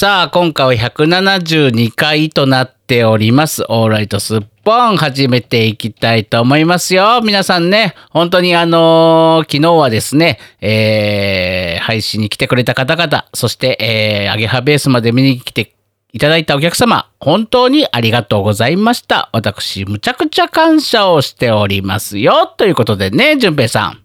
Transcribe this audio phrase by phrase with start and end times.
[0.00, 3.64] さあ、今回は172回となっております。
[3.68, 7.20] オーライトスッポン始めていきたいと思いますよ。
[7.22, 15.74] 皆さんね、本当にあのー昨日はですね、えー、配信に来てくれた方々、そして、えー、アゲハベースまで見に来て
[16.14, 19.28] いただいたお客様、本当にありがとうございました。
[19.34, 22.46] 私、むちゃくちゃ感謝をしておりますよ。
[22.56, 24.00] ということでね、淳平さん。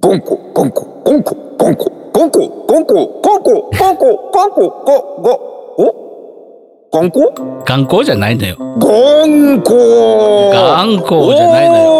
[0.00, 8.56] ゴンコ、ゴンコ、ゴンコ、ゴンコ、ゴンコ、ゴンコ、ゴンコ、ゴンコ、ゴンコ、ゴ、ゴ、おゴンコ観光じゃないのよ。
[8.78, 11.90] ゴンコ頑固じゃないのよよ。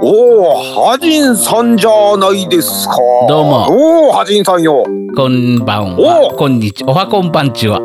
[0.00, 2.98] おお、ハジンさんじゃないですか。
[3.28, 4.84] どうもおお、ハジンさんよ。
[5.16, 6.30] こんばんは。
[6.32, 6.92] おこんにちは。
[6.92, 7.80] おはこんばんちは。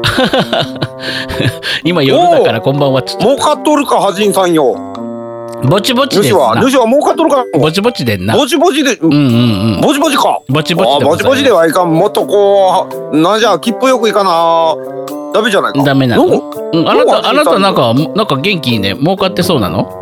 [1.84, 3.02] 今夜だからこんばんは。
[3.02, 4.76] ちょっ儲かっとるか、ハジンさんよ。
[5.64, 6.62] とぼちぼちですな。
[6.62, 7.44] 主は儲かっとるか。
[7.58, 8.36] ぼちぼちでんな。
[8.36, 9.82] ぼちぼちで、うんうんうん。
[9.82, 10.42] ぼちぼちか。
[10.50, 11.94] ぼちぼちぼちぼちではいかん。
[11.94, 14.76] もっとこう、なんじゃ、切符よくいかな。
[15.34, 15.84] ダメじゃないか。
[15.84, 16.26] ダメなの？
[16.26, 16.84] う？
[16.84, 18.96] んあなた、あなたなんか、なんか元気いいね。
[18.96, 20.02] 儲かってそうなの？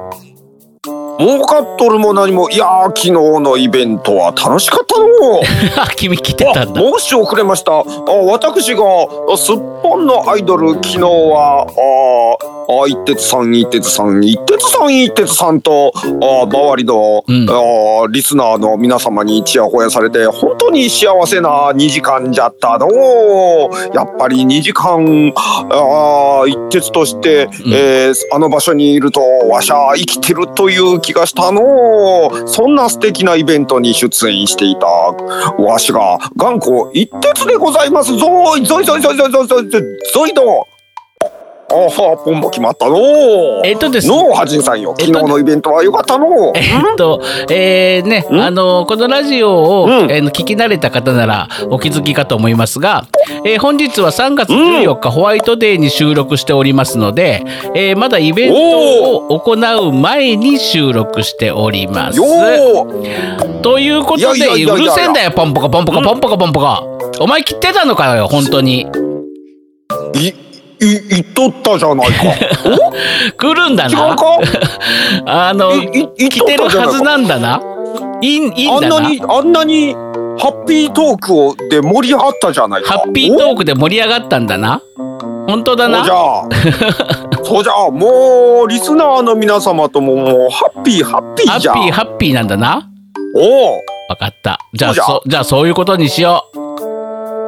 [1.19, 6.81] 儲かっとるも何もいやー昨日のイベントは楽しかったのあ、 君来てたんだ。
[6.81, 7.83] 申し遅れましたあ
[8.25, 8.81] 私が
[9.31, 17.47] あすっぽんのアイドル昨日はああ一徹さん一徹さん一徹さん一徹さんとあ周りの、うん。
[17.49, 22.87] あリスナーの皆様にちやほやされて本当に幸せな2時間じゃったの。
[23.93, 32.47] やっぱり2時間あ一徹として、えーあの場所にいるとわしゃ生きてるという気がしたの。
[32.47, 38.15] そんな素敵なイベントに出演していたわしが頑固一徹でございます。
[38.17, 40.67] ぞいぞいぞいぞいぞいぞいぞいぞいと
[41.71, 42.97] あはポンも決まったの。
[43.63, 44.93] えっとですのはじんさんよ。
[44.99, 46.51] えっと昨日のイベントは良かったの。
[46.55, 48.41] えっと、えー、ね、ん？
[48.41, 50.11] あの、このラジオを、うん。
[50.11, 53.05] えー聞き慣れた方ならお気づきかと思いますが、
[53.45, 57.43] えー本日は3月14日、ホワイトデーに収録しておりますので、
[57.75, 62.19] えーまだイベントを行う前に収録しております。
[63.61, 66.99] ということで、うるせえんだよ、ポンポコポンポコポンポコポンポコ。
[67.19, 68.87] お前切ってたのかよ、本当に。
[70.15, 70.33] いい
[70.81, 72.13] 言っとったじゃないか
[73.37, 74.07] 来るんだな。
[74.07, 74.25] 違うか？
[75.49, 77.61] あの、来てるはずなんだな。
[78.21, 78.71] いいいいん。
[78.75, 84.81] あんなにあんなにハッピートークをで盛り上がったじゃないかハッピートークで盛り上がったんだな。
[85.47, 86.11] 本当だなそうじ。
[86.11, 92.87] ゃあ そうじゃあもうリスナーの皆様とももうハッピーハッピハッピーじゃんーハッピーなんだな。
[93.35, 93.73] おお
[94.09, 94.59] わかった。
[94.73, 96.60] じゃあそうじゃそじゃあそういうことにしよう。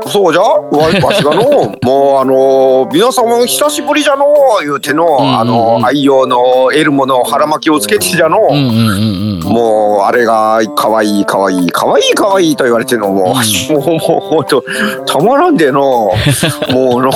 [0.08, 0.42] そうじゃ？
[0.42, 0.60] わ
[1.04, 1.44] わしがの
[1.84, 4.26] もうあの皆様久しぶりじゃの
[4.62, 5.40] 言うての、んうんうん。
[5.40, 9.54] あの愛用のエルモの腹巻きをつけてじゃの、うんうんうんうん。
[9.54, 14.64] もうあれが可愛い可愛い可愛い可愛いと言われてるのも、もうもうほんと
[15.06, 15.82] たまらんでの
[16.72, 17.12] もうの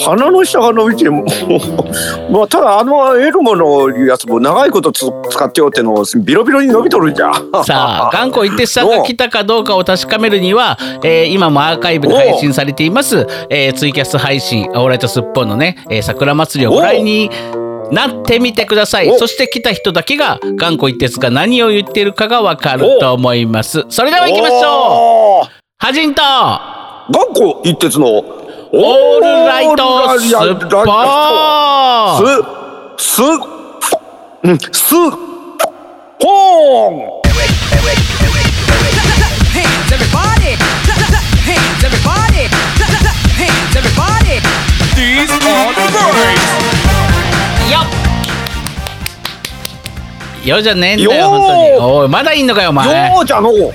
[0.00, 7.32] 鼻の下が伸びてもうまあただあのエルモのやつも長いことつ使ってよってのビロビロに伸びとるんじゃ。
[7.64, 17.30] さあ、頑固一徹さんが来たかどうかを確かめるには、えー今もアーカイブで配信されています、えーツイキャス配信、オーライトスッポンのね、えー桜祭りをご覧に
[17.90, 19.10] なってみてください。
[19.10, 19.18] お。
[19.18, 23.84] そして来た人だけが、頑固一徹が何を言っているかがわかると思います。
[23.88, 24.60] それでは行きましょう。
[24.62, 25.48] ょ
[25.78, 28.42] はじんとう頑固一徹のオ
[28.74, 32.98] オールライトスッポーン。
[32.98, 33.22] すす
[34.44, 37.22] うんすほーん
[39.52, 40.41] Hands everybody!
[50.44, 51.70] よじゃねえんだよ、本当に。
[51.78, 53.12] おい、まだいんのかよ、お前。
[53.12, 53.72] ようじゃのよ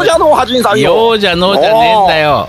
[0.00, 0.94] うじゃのはじんさんよ。
[0.94, 2.48] ようじゃのうじゃねえんだよ。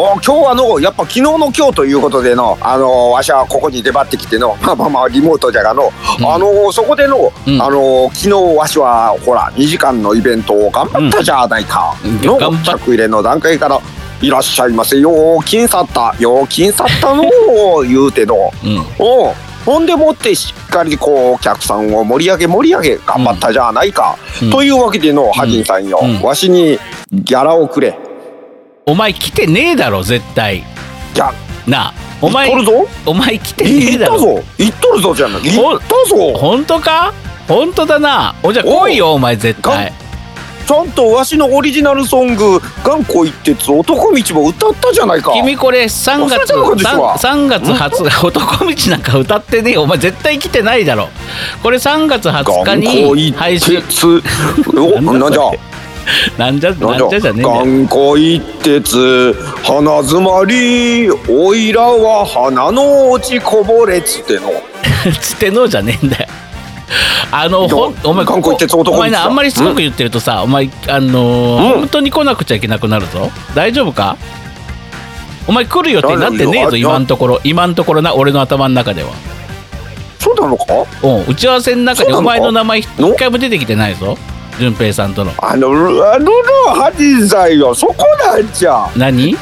[0.00, 6.32] お今日はのやっぱ昨日の今日ということでのあのわしはここに出張ってきての まあまあまあリモートじゃがの、うん。
[6.32, 7.60] あのそこでの、うん。
[7.60, 12.20] あの昨日わしはほら2時間のイベントを頑張ったじゃないか、うん。
[12.20, 13.80] の頑張っ着入れの段階から
[14.20, 17.24] いらっしゃいませよう金さったよう金さったの
[17.82, 18.52] 言うての。
[18.64, 18.86] うん。
[19.00, 19.34] おう
[19.68, 24.50] ほんでもってしっかりこうお客さんを盛り上げ盛り上げ頑張ったじゃないか、うん。
[24.50, 26.22] というわけでのハジンさんよ、うん。
[26.22, 26.78] わしに
[27.12, 27.98] ギャラをくれ。
[28.86, 30.64] お前来てねえだろ、絶対。
[31.12, 31.34] ギャ
[31.68, 32.88] なあ、お前言っ、とるぞ。
[33.04, 34.42] お前来てね言えだろ。
[34.56, 35.42] 言っとるぞじゃない。
[35.42, 36.32] 言ったぞ。
[36.38, 37.12] 本当か？
[37.46, 38.34] 本当だな。
[38.42, 39.92] おじゃ来いよ、お前絶対。
[40.68, 45.32] ちゃんとわしのオリジナルソング「頑固一徹男道」も歌ったじゃないか。
[45.32, 49.82] 君これ3月忘れてるかですわ 3, 3月20日男道なんか歌ってねえよ。
[49.84, 51.08] お前絶対来てないだろ。
[51.62, 52.74] これ3月20日
[53.14, 53.80] に一配信。
[53.82, 54.22] 徹。
[54.78, 55.50] おなんじゃ？
[56.38, 57.20] なんじゃなんじゃ？
[57.20, 57.48] じゃねえんだよ。
[57.54, 61.10] 頑固一徹鼻詰まり。
[61.30, 64.52] おいらは鼻の落ちこぼれつっての。
[65.18, 66.26] つってのじゃねえんだよ
[67.30, 71.80] あのほんお前お前ねですかあんまりしつこく言ってるとさお前あのーうん。
[71.80, 73.30] 本当に来なくちゃいけなくなるぞ。
[73.54, 74.16] 大丈夫か？
[75.46, 77.40] お前来る予定になってねえぞ今のところ。
[77.44, 79.10] 今のところな俺の頭の中では。
[80.18, 80.64] そうなのか？
[81.02, 83.14] うん打ち合わせの中でお前の名前一の？
[83.14, 84.16] 回も出てきてないぞ。
[84.58, 85.32] 順平さんとの。
[85.38, 86.42] あのあのの
[86.74, 87.94] ハジさんよそこ
[88.24, 89.36] なんじゃ何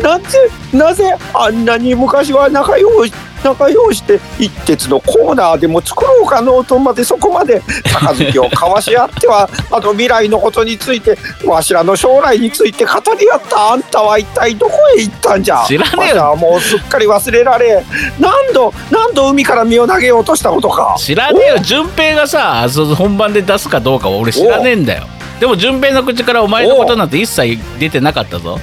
[0.00, 3.12] なぜなぜあんなに昔は仲良し
[3.44, 15.64] 仲良して一徹のコーナーでも作ろうかのとまでそこまで杯を交わし合ってはあの未来のことについてわしらの将来について語り合ったあんたは一体どこへ行ったんじゃ。
[15.66, 17.84] 知らねえよわもうすっかり忘れられ
[18.18, 20.96] 何度何度海から身を投げようとしたことか。
[20.98, 25.04] 知らねえよ順平がさ本番で出すかどうかは俺知らねえんだよ。
[25.38, 28.58] でも順平の口からお前のことなんて一切出てなかったぞ。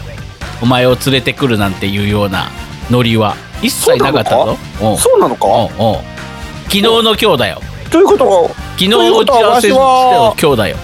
[0.61, 2.49] お前を連れてくるなんていうような
[2.89, 4.57] ノリは一切なかったぞ。
[4.97, 5.69] そうなのか？
[6.63, 7.61] 昨日の今日だよ。
[7.91, 10.77] ということは昨日打ち合わせしてよ今日だよ。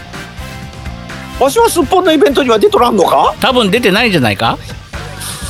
[1.40, 3.36] わしはすっぽんのイベントには出とらんのか？
[3.40, 4.58] 多分出てないんじゃないか？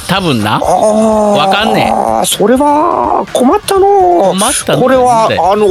[0.07, 0.59] 多分な。
[0.59, 1.91] わかんね
[2.23, 2.25] え。
[2.25, 3.87] それは困ったの。
[4.31, 5.65] 困ったのこれはあの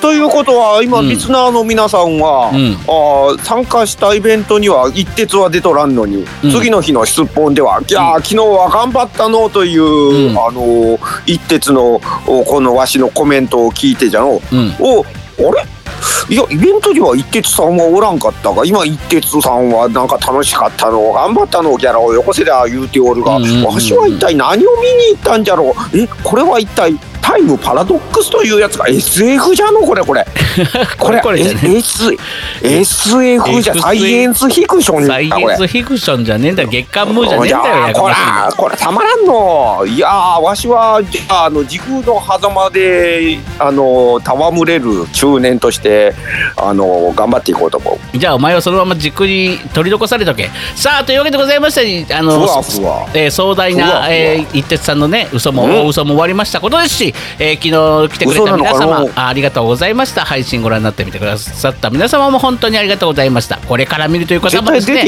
[0.00, 1.08] ということは今、うん。
[1.08, 2.76] リスナーの皆さんは、うん。
[2.86, 6.50] あー参加したイベントには一徹は出とらんのに、うん。
[6.50, 10.38] 次の日のすっぽんでは「いやー昨日は頑張ったの」という、うん。
[10.38, 14.74] あの一徹のおこのわしのコメントを聞いてじゃのうん。
[14.78, 15.04] おあ
[15.54, 15.66] れ？
[16.28, 23.40] いやイベントには一徹さんはおらんかったが今一徹さんはなんか楽しかったの頑張ったのギャラをよこせりゃ言うておるが、わ
[23.80, 25.98] しは一体何を見に行ったんじゃろう？
[25.98, 30.26] えこれは一体タイムパラドックスというやつが SF じゃのこれ これ。
[30.98, 32.16] これこれ S
[32.62, 36.68] SF じゃサイエンスフィクションサイエンスフィクションじゃねえんだよ。
[36.68, 38.18] 月刊ムーじゃねえんだよこやかまし。
[38.18, 39.84] いならこれたまらんの。
[39.86, 46.14] いやーわしはああの時空の狭間であの戯れる中年として
[46.56, 48.18] あの頑張っていこうと思う。
[48.18, 50.50] じゃあお前はそのままじっくり取り残されとけ。
[50.74, 51.74] さあというわけでございまし
[52.06, 53.06] てあのふわふわ。
[53.14, 54.06] えー壮大なふわふわ。
[54.10, 57.68] えー一徹さんのね嘘も、嘘も終わりましたことですし、えー昨
[58.08, 60.24] 日来てくれた皆様かあありがとうございました。
[60.24, 63.56] 配信ご覧になってみてくださった皆様も本当にありがとうございました。
[63.58, 65.04] これから見るという方もですね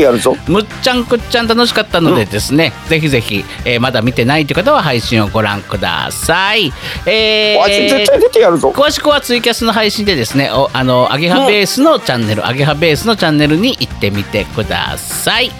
[0.47, 6.73] むっちゃんくっちゃん楽しかったのでですね、ぜひぜひ、えーまだ見てないという方は配信をご覧ください。
[7.07, 8.71] えーわし絶対出てやるぞ。
[8.71, 15.51] 詳しくはツイキャスの配信でですね、おあのアゲハベースのチャンネル、アゲハベースのチャンネルに行ってみてください。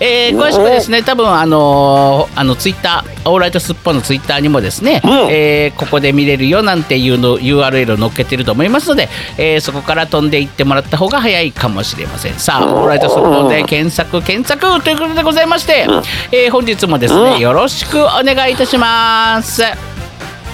[0.00, 5.10] えー詳しくはですね、多分あのあのツイッター、オーライトスッポンのツイッターにもですね、うん。
[5.30, 9.08] えーここで見れるよなんていうの URL を載っけてると思いますので、
[9.38, 12.34] えーそこから飛んでいってもらった方が早いかもしれません。
[12.34, 15.86] さあ、オーライトスッポンで検索検索ということでございまして、
[16.32, 19.62] えー本日もですね、よろしくお願いいたします。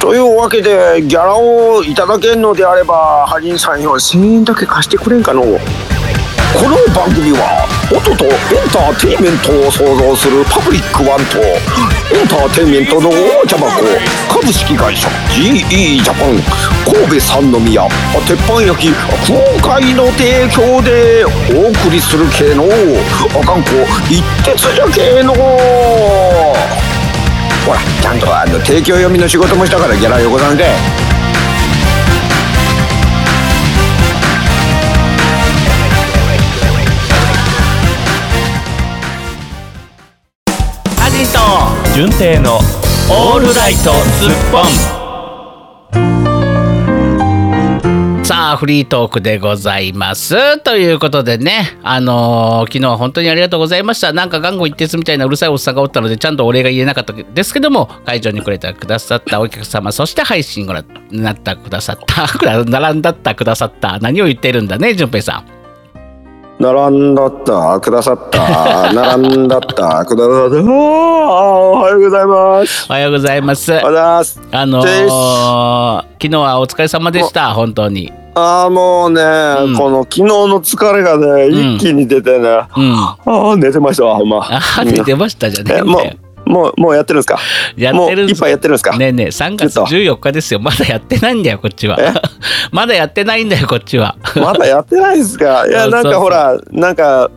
[0.00, 5.44] というわけでギャラをいただけんのであればハリンさんよ1000円だけ貸してくれんかの
[6.54, 13.80] この番組は音とエンターテインメントを創造するパブリックワンとエンターテインメントの大茶箱
[14.28, 16.36] 株式会社 GE ジャパン
[16.84, 17.88] 神戸三宮
[18.28, 21.24] 鉄板焼き福岡の提供で
[21.56, 23.70] お送りする系のあかんこ
[24.10, 25.34] 一徹じゃ系の。
[27.64, 30.66] ほらちゃんとあの提供読みの仕事もしたからギャラよこさんで
[41.22, 41.38] アジト。
[41.94, 44.64] 純正のオールライトスッポン。
[48.24, 50.58] さあフリートークでございます。
[50.58, 54.12] ということでねあのー昨日は本当にありがとうございました。
[54.12, 62.26] なんか頑固一徹みたいなうるさいおっさんがおったのでちゃんとお礼が言えなかったですけども会場に来れてくださったお客様そして配信ご覧になったくださった。
[62.66, 64.00] 並んだったくださった。
[64.00, 65.51] 何を言ってるんだね淳平さん。
[66.62, 67.80] 並んだった。
[67.80, 68.92] くださった。
[68.94, 70.04] 並んだった。
[70.04, 70.62] くださった。
[70.62, 72.86] おはようございます。
[72.88, 73.72] おはようございます。
[73.72, 74.40] おはようございます。
[74.52, 78.12] あのー昨日はお疲れ様でした本当に。
[78.36, 79.76] ああもうね、うん。
[79.76, 81.74] この昨日の疲れがねん。
[81.76, 82.94] 一気に出てね、あうん。
[83.52, 84.36] あ寝てましたわほんま。
[84.38, 86.21] あー出てましたじゃねえ
[86.52, 87.38] もうもうやってるんですか？
[87.76, 88.96] やってるんもう一杯やってるんですか？
[88.96, 89.94] ねえねえ3月ちょっと。
[89.94, 90.60] 14日ですよ。
[90.60, 91.96] まだやってないんだよこっちは。
[92.00, 92.12] え？
[92.72, 94.16] まだやってないんだよこっちは。
[94.36, 95.66] まだやってないですか？
[95.66, 97.30] いやなんかほらなんか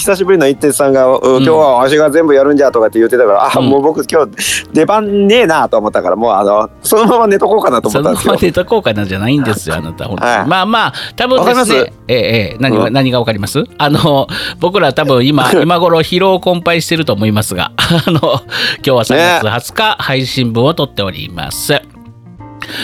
[0.00, 3.68] 久しぶりの一徹さんが、うん今日はわしが全部やるんじゃとかって言ってたから、あ、うん。
[3.68, 8.32] もう僕今日出番ねえなと思ったから、もうあの、そのまま寝とこうかなと思そったんですよ。
[8.32, 10.06] のまま寝とこうかなじゃないんですよ、あなた。
[10.06, 10.30] 本当に。
[10.30, 10.46] はい。
[10.46, 11.72] まあまあ、多分です。
[11.72, 12.56] ね、ええええ。
[12.60, 12.92] 何が、うん。
[12.94, 13.62] 何がわかります？
[13.76, 14.26] あの、
[14.58, 17.72] 僕ら多分今、 今頃疲労困憊してると思いますが、
[18.06, 18.40] あの、今
[18.82, 21.80] 日は3月20日、配信分を撮っております。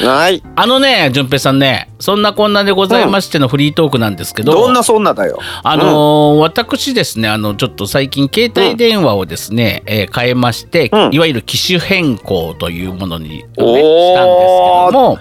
[0.04, 0.42] はい。
[0.56, 5.38] あのね、淳平さんね、そんなこんなでございましてのフリートークなんですけど、どんなそんなだよ。
[5.62, 11.14] あのー私ですね、あの、ちょっと最近、携帯電話をですね、えー変えまして、うん。
[11.14, 15.18] いわゆる機種変更というものに、ね、したんですけども、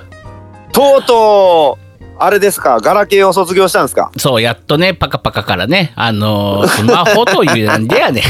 [0.72, 1.85] とうとう、
[2.18, 4.12] あれですか、ガラケーを卒業したんですか？
[4.18, 8.22] そう、やっとね、パカパカからね、あのースマホという、なんでやね。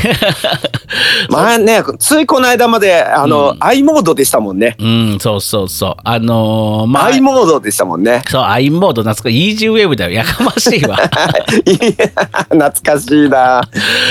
[1.30, 4.76] 前ね、ついこの間まで、あの、うん i モードでしたもんね。
[4.80, 5.96] うん、そうそうそう。
[6.04, 8.24] あのーまあ、i モードでしたもんね。
[8.30, 9.50] そう、i モード、懐かしい。
[9.52, 10.12] イージーウェブだよ。
[10.12, 10.98] やかましいわ。
[12.50, 13.62] 懐かしいな。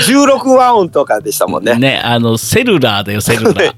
[0.07, 1.75] 16和音とかでしたもんね。
[1.75, 3.73] ね、あの、セルラーだよ、セルラー。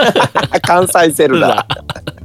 [0.62, 2.19] 関西セルラー。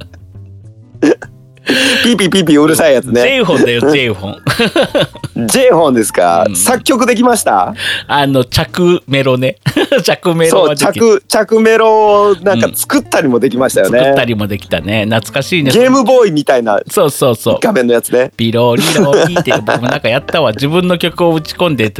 [2.03, 3.21] ピーピーピーピーうるさいやつね。
[3.21, 5.47] J フォンだよ、J フォン。
[5.47, 7.73] J フォンですか、うん作曲できました？
[8.07, 9.57] あの、着メロね。
[10.03, 13.99] 着メロそう、はでき着、着メロをなんか作ったりもできましたよね。
[13.99, 15.05] 作ったりもできたね。
[15.05, 15.71] 懐かしいね。
[15.71, 17.57] ゲームボーイみたいなそうそうそう。
[17.61, 18.31] 画面のやつね。
[18.37, 20.51] ピロリロリって僕もなんかやったわ。
[20.51, 21.91] 自分の曲を打ち込んで、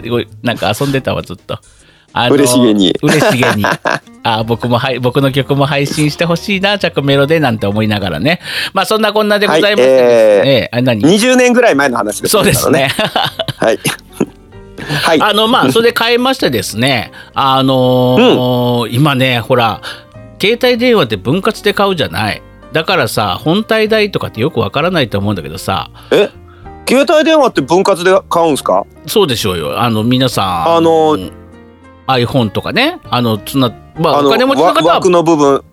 [0.44, 1.60] なんか遊んでたわ、ずっと。
[2.18, 3.66] あ嬉しげに嬉しげに。
[4.24, 8.40] あ僕もはい 僕の曲も配信してほしいな、着メロでなんて思いながらね。
[8.74, 10.70] まあそんなこんなでございましてですね。
[10.72, 12.90] あ何？20年ぐらい前の話ですそうですね。
[13.60, 13.80] はい。
[15.04, 15.22] はい。
[15.22, 19.82] あのまあそれで変えましてですねあのー今ねほら
[20.42, 22.42] 携帯電話って分割で買うじゃない
[22.74, 26.30] だからさ本体代とかってよくわからないと思うんだけどさえ？
[26.88, 28.84] 携帯電話って分割で買うんすか？
[29.08, 31.18] そうでしょうよあの皆さんあの
[32.08, 33.00] iPhone とかね。
[33.10, 35.64] あのそんなまあお金持ちのわ方は枠の部分。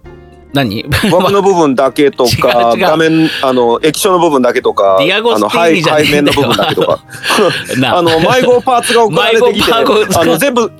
[0.52, 0.84] 何？
[1.10, 6.98] 枠の部分だけとか画面あの液晶の部分だけとかディアゴスあのティーニじゃねえ背面のんだよ部分だけとか。
[7.80, 8.02] なあ。
[8.02, 10.72] の迷子パーツが送られてきて あの全部ぜ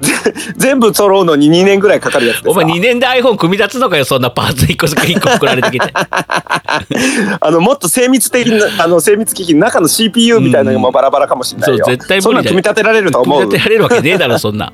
[0.56, 5.92] 全部揃うのに2年ぐらいかかるやつお前2年で iPhone 組み立つのかよそんなパーツ1個1個送られてきて。
[7.40, 13.40] あのもっと精密的な あの精密機器の中の CPU みたいなのもバラバラかもしれないよ、そう絶対そんな組み立てられると思う。
[13.40, 14.72] 組み立てられるわけねえだろそんな。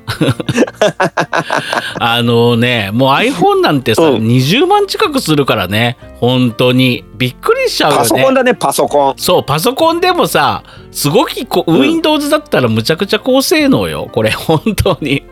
[1.98, 4.26] あのねもう iPhone なんてさ、うん。
[4.26, 8.02] 20万近くするからね本当にびっくりしちゃうよね。
[8.02, 9.14] パソコンだねパソコン。
[9.18, 10.62] そうパソコンでもさ
[10.92, 11.80] すごくこううん。
[11.80, 14.08] Windows だったらむちゃくちゃ高性能よ。
[14.12, 15.24] これ本当に。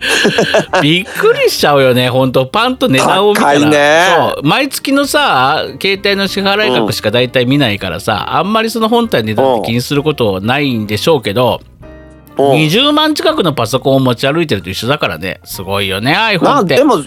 [0.80, 2.46] びっくりしちゃうよね本当。
[2.46, 3.60] パンと値段を見たら。
[3.60, 4.06] ね。
[4.16, 4.42] そう。
[4.42, 11.77] 毎月のさ携帯の支払い額しか大体見ないからさ、あんまりその本体の値段って気にすることはないんでしょうけど、うん
[12.38, 15.40] 20万近くのパソコンを持ち歩いてると一緒だからね。
[15.44, 16.44] すごいよね iPhone って。
[16.44, 16.98] まあでも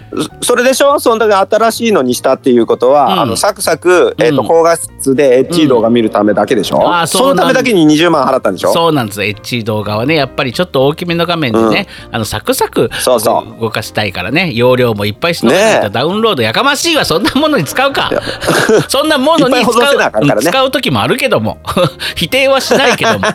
[0.42, 1.00] それでしょ？
[1.00, 3.20] そんだけ新しいのにしたっていうことは、うん。
[3.22, 8.74] あのサクサク、えーとうん高画質で HD 動画見るためだけでしょ、あーそうなんそのためだけに20万払ったんでしょ？
[8.74, 13.62] そうなんです H 動画はねやっぱりちょっと大きめの画面でね、あのサクサクそうそう。
[13.62, 14.52] 動かしたいからね。
[14.54, 15.90] 容量もいっぱいしないとねえ。
[15.90, 17.06] ダウンロードやかましいわ。
[17.06, 18.12] そんなものに使うか。
[18.90, 20.48] そんなものに使いっぱい保存せなあかんからね。
[20.48, 21.60] う 使う時もあるけども。
[22.16, 23.26] 否定はしないけども。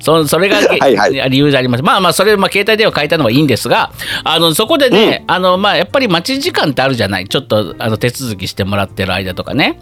[0.00, 1.82] そそれがはいはい理由であります。
[1.82, 3.92] まあまあそれ、まあ、携帯電話変えたのはいいんですが
[4.24, 7.28] あのそこでね、あのまあやっぱり待ち時間ってあるじゃない。
[7.28, 9.78] ちょっとあの手続きしてもらってる間とかね。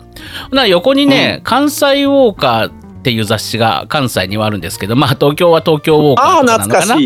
[0.50, 6.96] ほな横にね、関西ウォーカーっていう雑誌が関西にはあるんですけどまあ東京は東京ウォーカーああとかなのかな？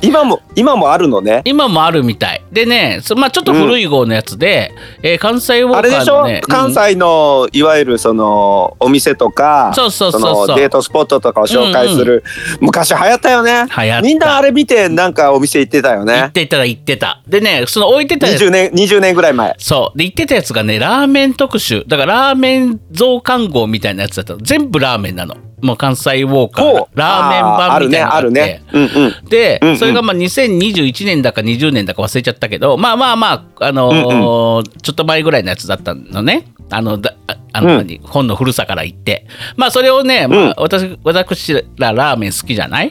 [0.00, 1.42] 今も今もあるのね。
[1.44, 2.42] 今もあるみたい。
[2.50, 12.24] でねそまあちょっと古い号のやつで、えー関西ウォーカあれでしょ、関西のいわゆるそのお店とかそうそうそうデートスポットとかを紹介する、
[12.60, 13.66] 昔流行ったよね。
[13.76, 14.02] 流行った。
[14.02, 17.20] みんなあれ見てなんかお店行ってたようん言っねてた言ってた。
[17.26, 18.42] でねその置いてたやつ。
[18.42, 19.54] 20年20年ぐらい前。
[19.58, 19.98] そう。
[19.98, 21.84] で言ってたやつがねラーメン特集。
[21.86, 24.40] だからラーメン増刊号みたいなやつだったの。
[24.40, 25.25] 全部ラーメンなの
[25.62, 28.20] もう関西ウォーカーラーメン版みたいなのがあって。
[28.20, 28.92] あるねあるね。
[28.94, 29.28] うんうん。
[29.28, 29.78] で、うんうん。
[29.78, 36.46] それがまあ2021年だか20年だか忘れちゃったけどまあまあまあ、あのーちょっと前ぐらいのやつだったのね。
[36.68, 37.86] あのだああの、うん。
[37.86, 38.00] 何？
[38.02, 39.26] 本の古さから言って。
[39.56, 42.90] まあそれをね、まあ、私私らラーメン好きじゃない？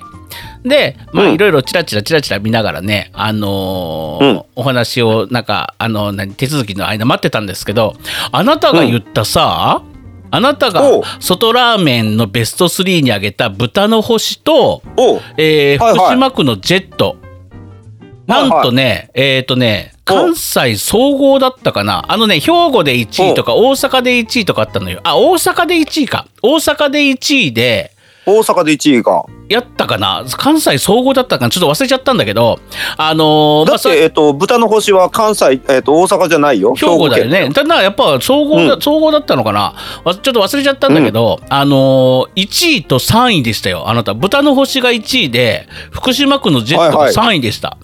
[0.63, 1.34] でまあうん。
[1.34, 4.43] いろいろチラチラチラチラ見ながらね、あのーうん。
[4.55, 6.34] お話をなんかあの何？
[6.34, 7.95] 手続きの間待ってたんですけど
[8.31, 9.84] あなたが言ったさ、
[10.35, 10.81] あなたが
[11.21, 14.81] 外ラーメンのベスト3に挙げた豚の星と、
[15.37, 15.97] えーはいはい。
[15.97, 17.15] 福島区のジェット、
[18.27, 22.03] なんとね、えっ、とね、関西総合だったかな。
[22.09, 24.99] あのね、兵庫で1位とか大阪で1位とかあったのよ。
[25.05, 26.27] あ、大阪で1位か。
[26.43, 27.94] 大阪で1位で、
[28.25, 29.25] 大阪で1位か。
[29.50, 30.25] やったかな？
[30.27, 31.51] 関西総合だったかな？
[31.51, 32.60] ちょっと忘れちゃったんだけど。
[32.98, 36.74] あのーだって、えっと、豚の星は関西、えっと、大阪じゃないよ。
[36.74, 37.51] 兵庫だよね。
[37.51, 38.82] ただやっぱ総合だ、うん。
[38.82, 39.75] 総合だったのかな？
[40.03, 43.88] わちょっと忘れちゃったんだけど、あのー、1位と3位でしたよ。
[43.89, 47.36] あなた、豚の星が1位で、福島区のジェットがはいはい。
[47.36, 47.77] 3位でした。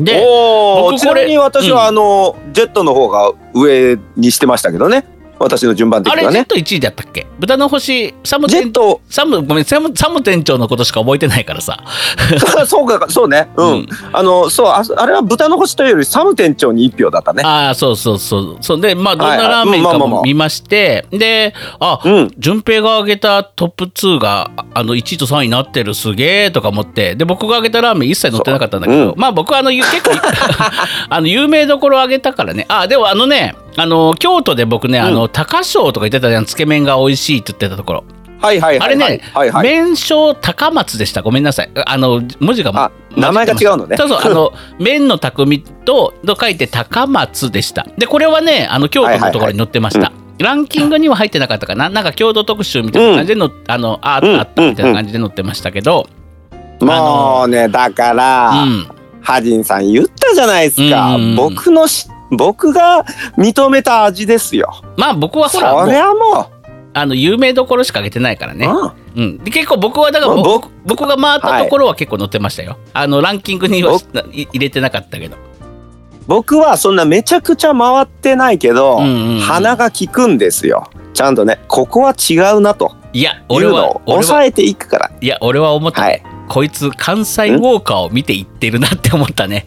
[0.00, 1.88] で、おお、ちな僕これみに私は、うん。
[1.88, 5.04] あの、ジェットの方が上にしてましたけどね。
[5.38, 6.38] 私の順番的あれ、にはね。
[6.38, 7.26] ジェット1位だったっけ？
[7.38, 11.78] 豚の星、サム店ジェット、サム、ごめん、サムサム店長のことしか覚えてないからさ。
[12.66, 13.48] そうか、そうね。
[13.56, 13.68] うん。
[13.68, 17.42] うんあの、そうあ、あれは豚の星というよりサム店長に一票だったね。
[17.44, 18.56] ああ、そうそうそう。
[18.60, 22.30] そうで、まあ、どんなラーメンかも見まして、で、あ、うん。
[22.38, 30.10] 順平が挙げたトップ2がああの1位と3位になってるすげえとか思ってで僕が挙げたラーメン一切載ってなかったんだけど、そううんまあ僕はあのゆ結構
[31.10, 36.44] あの有名どころ挙げたからねあでもあのねあの京都で僕ね、あの高翔とか言ってたじゃん。
[36.44, 38.04] つけ麺が美味しいって言ってたところ。
[38.40, 38.86] はいはいはい。
[38.86, 39.62] あれね、はいはい。
[39.62, 41.22] 麺匠高松でした。
[41.22, 41.70] ごめんなさい。
[41.86, 43.96] あの文字があ、名前が違うのね。
[43.96, 44.18] そうそう。
[44.20, 47.86] あの 麺の匠とと書いて高松でした。
[47.96, 51.88] でこれはねあの京都のところに載ってました、ランキングには入ってなかったかな。
[51.88, 56.08] なんか郷土特集みたいな感じでの、あのああったあったみたいな感じで載ってましたけど、
[56.80, 58.88] もうね、だから、うん。
[59.20, 61.16] ハジンさん言ったじゃないですか。
[61.16, 61.36] うん。
[61.36, 63.04] 僕のし、僕が
[63.36, 64.82] 認めた味ですよ。
[64.96, 66.58] まあ僕はほそらもう
[66.94, 68.56] あの有名どころしか挙げてないからう。
[68.56, 73.98] ね、うんうん、で結構僕はだからまあ僕僕僕が回ったところは結構載ってましたよ、あのランキングには
[74.32, 75.36] 入れてなかったけど
[76.26, 78.98] 僕はそんなめちゃくちゃ回ってないけど、
[79.40, 80.90] 鼻が利くんですよ。
[81.14, 85.10] ちゃんとね、ここは違うなといや俺は抑えていくから。
[85.20, 86.22] いや俺は思った、はい。
[86.48, 89.66] こいつ関西ウォーカーを見ていってるなって思ったね。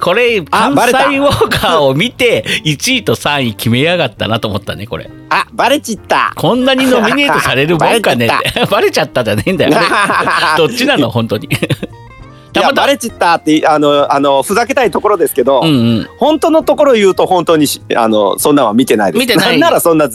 [0.00, 5.10] これ関西ウォーカーを見て1位と3位決めやがったなと思ったねこれ。
[5.30, 6.32] あ、バレちった。
[6.36, 8.64] こんなにノミネートされるもんかねって。
[8.70, 9.78] バレちゃったじゃねえんだよね。
[10.56, 11.48] どっちなの本当に。
[12.58, 16.08] いやバレちったってあのあのふざけたいところですけど、うんうん。
[16.18, 19.20] 本当のところ言うと本当にしあのそんなんは見てないです。
[19.20, 20.08] 見てないんならそんな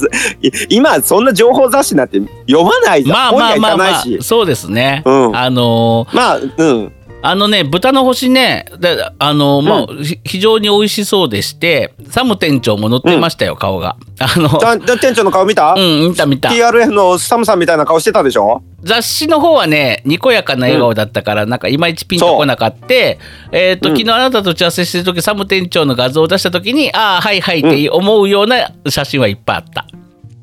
[0.70, 3.16] 今そんな情報雑誌なんて読まないじゃん。
[3.16, 4.04] まあまあまあまあ。
[4.22, 5.04] そうですね。
[5.06, 6.94] うんあのーまあうん。
[7.26, 13.96] あのね豚の星ねであのまあ、ひ非常に美味しそうでしてサム店長も乗ってましたよ、顔が。
[14.20, 14.50] あの
[14.98, 16.50] 店長の顔見た、うん見た見た。
[16.50, 18.62] TRF のサムさんみたいな顔してたでしょ？
[18.84, 23.20] 雑誌の方はねにこやかな笑顔だったから、なんかいまいちピンとこなかって、
[23.54, 23.96] えっ、と、うん。
[23.98, 29.88] 昨日あなたと打ち合わせしてる時サム店長の画像を出した時にああはいはいって思うような写真はいっぱいあった。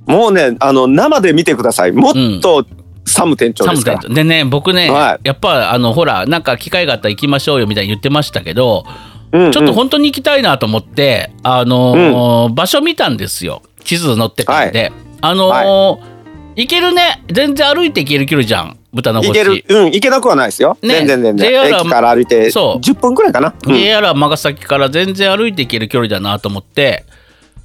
[0.07, 1.93] もうねあの生で見てください。
[1.93, 2.65] もっと
[3.07, 5.29] サム店長ですかでね僕ね、はい。
[5.29, 8.85] やっぱあのほらなんか機会があったら行きましょうよみたいに言ってましたけど、
[9.33, 9.53] うんうん。
[9.53, 13.63] ちょっと本当に行きたいなと思ってあのー場所見たんですよ。
[13.85, 16.11] 地図載ってたんで、あのー
[16.57, 17.23] 行けるね。
[17.31, 18.77] 全然歩いて行ける距離じゃん。
[18.93, 19.29] 豚の星。
[19.29, 19.65] 行ける。
[19.69, 20.77] うん行けなくはないですよ。
[20.83, 21.07] ね。
[21.07, 21.75] 全然全 JR 然。
[21.75, 22.81] は駅から歩いてそう。
[22.81, 23.55] 10分くらいかな。
[23.67, 23.75] うん。
[23.75, 27.05] JR 尼崎から全然歩いて行ける距離だなと思って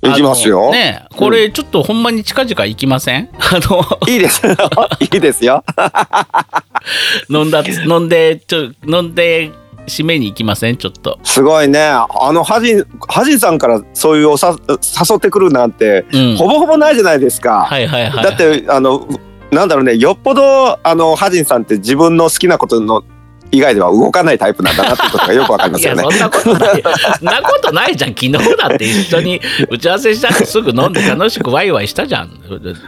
[0.09, 3.29] 行きますよねこれちょっとほんまに近々行きません？
[3.39, 4.53] あのいいですよ。
[4.99, 5.63] いいですよ。
[7.29, 9.51] 飲んだ飲んでちょ飲んで
[9.87, 10.77] 締めに行きません？
[10.77, 11.79] ちょっとすごいね。
[11.81, 17.65] あのハジンハジンさんからそういうおさ誘ってくるなんて、うんほぼほぼないじゃないですか。
[17.65, 19.07] はいはいはいだってあの
[19.51, 23.03] なんだろうねよっぽどあのハジンさんって自分の好きなことの
[23.51, 26.03] 以外では動かないタイプなんだなってことがよくわかりまいすよね。
[26.03, 26.83] やそんなことない
[27.19, 28.39] そんなことないじゃん昨日だ
[28.73, 32.29] って一緒に打ち合わせしたらすぐ飲んで楽しくワイワイしたじゃん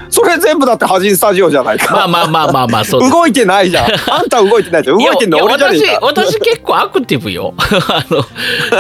[0.10, 1.94] それ全部だってハジンスタジオじゃないか。
[1.94, 3.92] まあまあまあまあまあそう動いてないじゃん。
[4.12, 4.98] あんた動いてないじゃん。
[4.98, 6.00] 動いてんのや俺じゃねえか。
[6.02, 8.24] 私私結構アクティブよ あの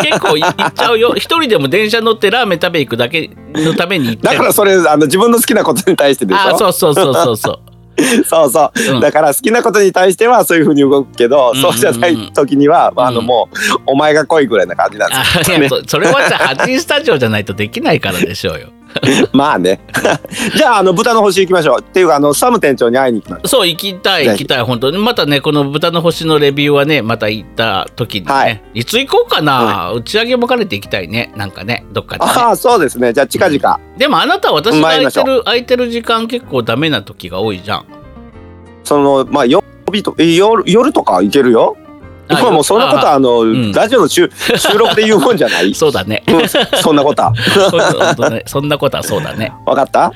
[0.04, 6.40] 結構行っちゃうよ一人でも電車乗ってラーメン食べ行くだけのために行ってだからそれあの自分の好きなことに対してでしょ？
[6.40, 7.60] あそうそうそうそうそう
[8.26, 9.00] そうそう、うん。
[9.00, 11.62] だから好きなことに対してはそういうふうに動くけど、うん。
[11.62, 13.58] そうじゃない時には、まあ、あのうんもう
[13.88, 15.70] お前が来いぐらいな感じなんであすよ、 ね。
[15.70, 18.70] そそれはじゃあハジンスタジオじゃないとできないからでしょうよ
[19.34, 19.80] まあね。
[20.56, 21.82] じゃああの豚の星行きましょう。
[21.82, 32.20] っていうかあのサム店長に会いに行きましょそう行きたい行きたい本当にまたねこの豚の星のレビューはねまた行った時にね、はいい、つ行こうかな、打ち上げも兼ねて行きたいねなんかねどっかう。
[32.20, 33.14] で、ね、ああそうですね。
[33.14, 33.80] じゃあ近々。
[33.98, 37.86] でもあなたは私が空いてょる空いてる時間結構ダメな時が多いじゃん
[38.84, 41.78] そのまあ曜日と夜夜とか行けるよ？
[42.30, 43.72] あまあもうそんなことはあの、ん。
[43.72, 45.74] ラジオの収収録で言うもんじゃない。
[45.76, 46.24] そうだね。
[46.28, 46.48] うん
[46.82, 47.34] そんなことは。
[48.46, 49.52] そんなことはそうだね。
[49.66, 50.12] わかった？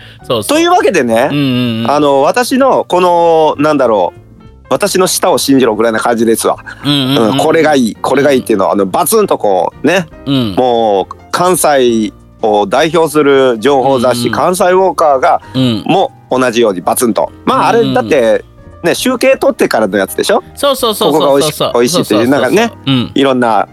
[0.48, 1.92] というわけでね、うんうんうん。
[1.92, 4.22] あの私のこのなんだろう
[4.70, 6.58] 私の舌を信じろぐらいな感じですわ。
[6.86, 7.96] うんうんうんうん、これがいい。
[7.96, 10.56] これがいいっていうのはあのバツンとこうねうん。
[10.58, 15.84] もう関西を代表する情報雑誌、うん関西ウォーカーがうん。
[15.86, 17.30] も同じようにバツンと。
[17.46, 18.46] まああうんれだって
[18.84, 20.44] ね集計取ってからのやつでしょ？
[20.56, 23.12] そうそうそうここが美味しそうそう美味しいっていうなんかねうん。
[23.14, 23.68] いろんな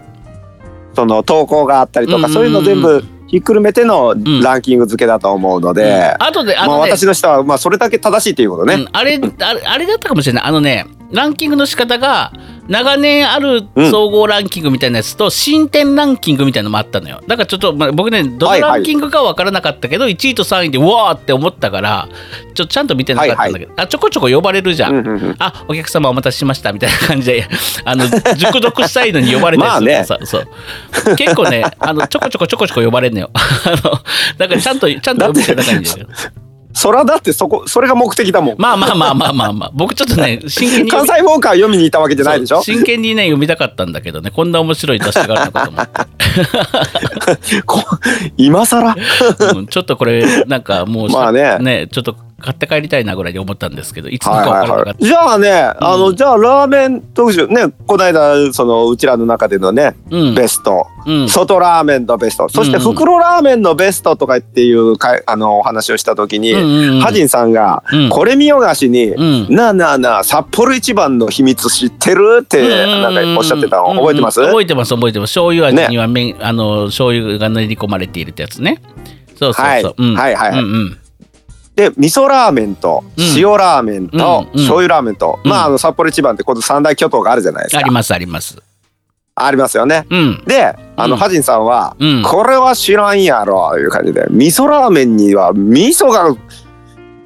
[0.93, 2.31] その投稿があったりとうんうんうん。
[2.31, 4.41] かそういうの全部ひっくるめてのん。
[4.41, 8.73] ランキング付けだと思うので、あとであまあのね、私の人はまあそれだけ正しいということね。
[8.73, 8.89] うん。
[8.91, 10.43] あれあれあれだったかもしれない。
[10.45, 12.31] あのねランキングの仕方が
[12.67, 17.19] 長年ある総合ランキングみたいなやつと新店ランキングみたいなのもあったのよ。
[17.25, 22.07] だからちょっと、まあ、僕ねどのランキングかは分からなかったけど、1位と3位でうわーって思ったから
[22.53, 27.47] ちょちゃんと見てなかったんだけど、あちょこちょこ呼ばれるじゃん、あお客様お待たせしましたみたいな感じで
[27.85, 29.69] あの熟読したいのに呼ばれてる
[30.27, 33.31] そう結構ねあのちょこちょこちょこちょこ呼ばれるのよ。
[33.33, 33.99] あの
[34.37, 35.33] だからちゃんとちゃんとな
[35.93, 36.07] だよ
[36.71, 38.55] そらだってそこそれが目的だもん。
[38.57, 39.71] まあまあまあまあまあまあ。
[39.73, 42.61] 僕ちょっとね 真剣に関西ウォーカー読みに行ったわけじゃないでしょ？
[42.61, 44.29] 真剣にね読みたかったんだけどね。
[44.31, 47.81] こんな面白い出しがあるのかと思って、 こ
[48.37, 48.95] 今更？
[49.55, 54.61] うんちょっとこれなんかもうまあねちょっと買って帰りたいなぐらいに思ったんですけどいつのかはいはい。
[54.61, 55.05] 分からなかった、はい。
[55.05, 60.35] じゃあね、あのじゃあラーメン特集ねこの間そのうちらの中でのね、うん。
[60.35, 61.29] ベスト、うん。
[61.29, 62.49] 外ラーメンのベスト。
[62.49, 67.01] そしてうんうん袋ラーメンのベストとかっていうかいあのお話をした時に、うんうんうん。
[67.01, 68.09] ハジンさんが、うん。
[68.09, 69.55] これ見よがしに、うん。
[69.55, 74.51] なあなあなあ札幌一番の秘密知ってるってなんかおっしゃってたの覚えてます、うんうん。
[74.51, 74.93] 覚えてます？
[74.95, 78.81] 覚えてます醤油味にはめん、あの醤油が練り込まれているってやつね。
[79.37, 79.83] そうそうそう、はい。
[79.97, 80.15] うん。
[80.15, 80.59] はいはいはい。
[80.59, 80.97] うんうん
[81.79, 83.23] で味噌ラーメンとうん。
[83.37, 85.49] 塩ラーメンと醤油ラーメンと、うん。
[85.49, 87.79] まああの札幌一番ってこの三大巨頭があるじゃないですか。
[87.79, 88.61] ありますあります。
[89.35, 90.05] ありますよね。
[90.09, 90.43] うん。
[90.45, 91.19] であの、うん。
[91.19, 92.23] ハジンさんは、うん。
[92.23, 96.35] これは知らんやろいう感じで味噌ラーメンには味噌が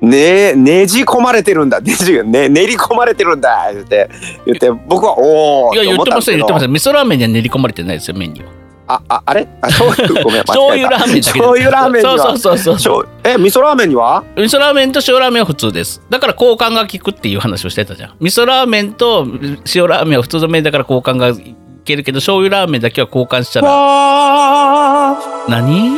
[0.02, 1.82] ねねじ込まれてるんだ。
[1.82, 4.10] ねじね練り込まれてるんだ言って
[4.46, 6.74] 言って僕はおおいや言ってません言ってませんん。
[6.74, 8.52] 味噌ラーメンには練り込まれてないですよ麺には
[8.94, 9.48] あああれ？
[9.62, 10.24] あ醤油？
[10.24, 12.18] ごめん醤油ラーメンだけ醤油ラーメンには？
[12.18, 13.04] そうそうそうそう。
[13.04, 14.24] 醤え味噌ラーメンには？
[14.36, 16.02] 味噌ラーメンと塩ラーメンは普通です。
[16.10, 18.16] だから交換が効くっていう話をしてたじゃん。
[18.20, 19.26] 味噌ラーメンと
[19.74, 25.18] 塩ラーメンは普通の麺だから交換がいけるけど醤油ラーメンだけは交換したらわ
[25.50, 25.98] 何？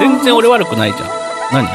[0.00, 1.08] 全然俺悪くないじゃん。
[1.52, 1.68] 何？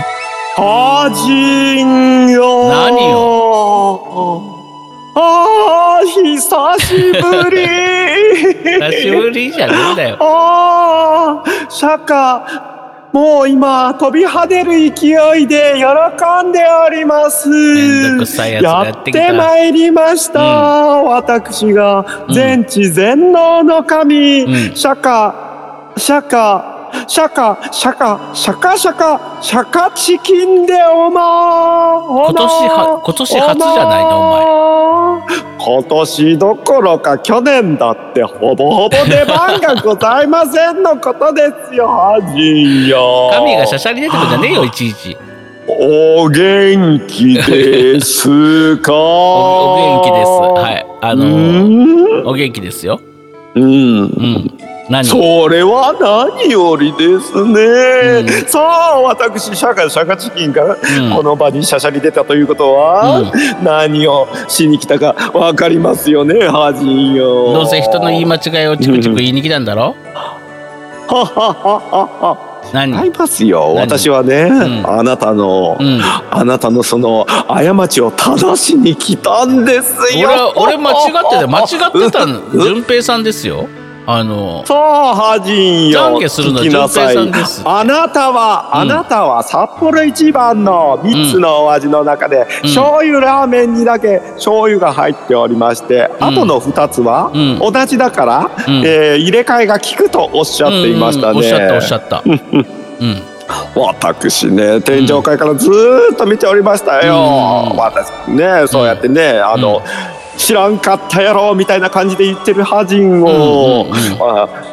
[0.55, 4.52] はじんよ何よ？
[5.15, 7.67] あー久しぶり。
[8.63, 10.17] 久しぶりじゃねえんだよ。
[10.19, 12.73] あー釈迦
[13.13, 17.47] もう今飛び跳ねる勢いで喜んでおります。
[18.39, 24.75] ややってまいりました、私が全知全能の神、うん。
[24.75, 25.31] 釈迦
[25.95, 26.72] 釈迦
[27.07, 35.43] シャカシャカシャカシャカシャカチキンでおまー今年は今年初じゃないのお前。
[35.59, 43.29] 今年どころか去年だってほぼほぼ出番がございませんのことですよハジンよ。
[43.33, 45.17] 神がしゃしゃり出てくんじゃねえよいちいち。
[45.65, 48.93] お元気ですか？
[48.93, 50.29] おお元気です。
[50.29, 50.85] はい。
[51.01, 52.27] あうのん。
[52.27, 52.99] お元気ですよ。
[53.55, 53.63] うん。
[53.63, 54.57] うん
[54.89, 55.03] 何？
[55.05, 55.93] それは
[56.37, 57.61] 何よりですね、
[58.21, 58.47] うん。
[58.47, 61.15] さあ私シャカシャカチキンがうん。
[61.15, 63.31] この場にシャシャリ出たということは、
[63.63, 67.53] 何をしに来たかわかりますよねハジンよ。
[67.53, 69.95] どうせ人の言い間違いをチクチク言いに来たんだろ？
[71.07, 72.53] ははははは。
[72.73, 73.05] 何？
[73.05, 73.73] 違いますよ。
[73.75, 73.81] 何？
[73.81, 74.89] 私はね、ん。
[74.89, 76.01] あなたの、うん。
[76.01, 83.69] あなたのその過ちを正しに来たんです俺よは俺間違ってた間違ってたの 順平さんですよ
[84.05, 86.19] あのさあ、ハジンよ。
[86.19, 87.13] 懺悔するのは聞きなさい。
[87.13, 87.61] 順平さんです。
[87.65, 88.79] あなたは、うん。
[88.81, 92.45] あなたは札幌一番の三つのお味の中で、うん。
[92.63, 96.27] 醤油ラーメンにだけ醤油が入っておりまして、うん。
[96.27, 97.59] あとの二つは、うん。
[97.59, 98.83] 同じだから、うん。
[98.85, 101.33] えー入れ替えが効くとおっしゃっていましたね。
[101.33, 101.37] うん。
[101.37, 102.23] うんおっしゃったおっしゃった。
[102.25, 103.33] うん。
[103.75, 107.77] 私ね天上界からずーっと見ておりましたよ、うん。
[107.77, 109.81] 私ねそうやってね、あの、
[110.37, 113.87] 知らんかったやろみたいな感じで言ってるハジンを、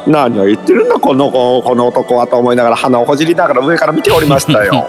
[0.07, 4.87] 何を言ってるんだこの子この男はと思いながら鼻をほじりながら上から見ておりましたよ。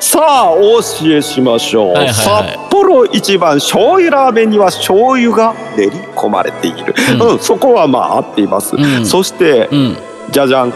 [0.00, 2.14] さあお教えしましょう、はいはいはい。
[2.14, 7.30] 札幌一番醤油ラーメンには醤油が練り込まれている、うん。
[7.32, 9.06] うんそこはまあ合っています、うん。
[9.06, 9.96] そして、うん。
[10.30, 10.72] じゃじゃん。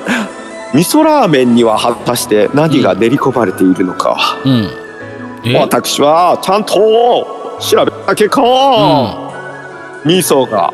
[0.75, 4.71] 味噌ラーメンには果たして何が練り込まれているのか、うん。
[5.45, 5.57] え？
[5.57, 8.41] 私はちゃんと調べた結果、
[10.05, 10.73] 味噌が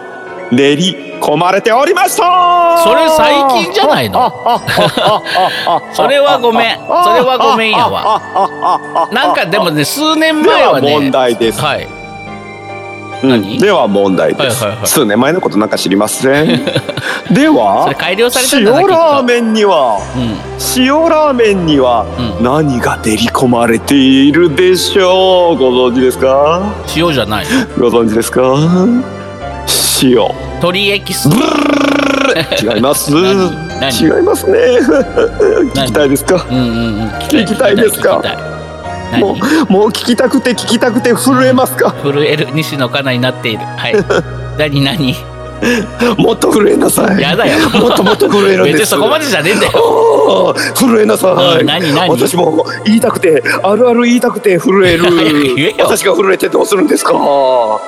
[0.52, 2.78] 練り込まれておりました。
[2.84, 4.30] それ最近じゃないの？
[5.94, 12.03] それはごめんそれはごめんやわなんかでもね数年前はね問題ですはいうん
[13.28, 13.58] 何？
[13.58, 14.86] では問題です、はいはいはい。
[14.88, 16.64] 数年前のことなんか知りません？
[17.32, 20.36] では改良され塩ラーメンにはうん。
[20.76, 22.06] 塩ラーメンには
[22.38, 22.44] うん。
[22.44, 25.58] 何が練り込まれているでしょう？
[25.58, 26.62] ご存知ですか？
[26.96, 27.46] 塩じゃない。
[27.78, 28.42] ご存知ですか？
[30.02, 30.16] 塩。
[30.60, 31.28] 鶏エキス。
[32.62, 34.58] 違います違いますね
[35.74, 38.22] 聞きたいですかうんうんうん聞きたいですか
[39.20, 39.36] も
[39.68, 41.92] うもう聞きたくて聞きたくて震えますか？
[42.02, 43.58] 震える西野カナになっている。
[43.64, 43.94] はい。
[44.58, 45.14] 何何？
[46.18, 47.22] もっと震えなさい。
[47.22, 47.58] やだよ。
[47.80, 48.78] もっともっと震えるんです。
[48.78, 50.54] 別にそこまでじゃねえんだよ。
[50.74, 51.94] 震えなさい、うん何？
[51.94, 55.04] 何私も言いたくてあるある言いたくて震える。
[55.78, 57.14] 私が震えてどうするんですか？
[57.14, 57.80] も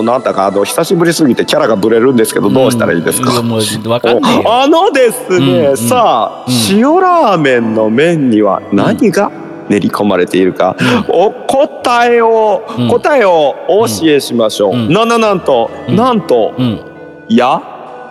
[0.00, 5.76] うなんだかあの久しぶりすぎてキャラがブレるんですけどどうしたらいいですか、うんあのですね、うんうん。
[5.76, 6.54] さあ、うん。
[6.70, 9.30] 塩ラーメンの麺には何が？
[9.68, 10.76] 練り込まれているか、
[11.08, 12.88] お答えを、うん。
[12.88, 14.92] 答えをお教えしましょう、うん。
[14.92, 15.96] なななんと、うん。
[15.96, 16.80] なんと、うん。
[17.28, 17.60] や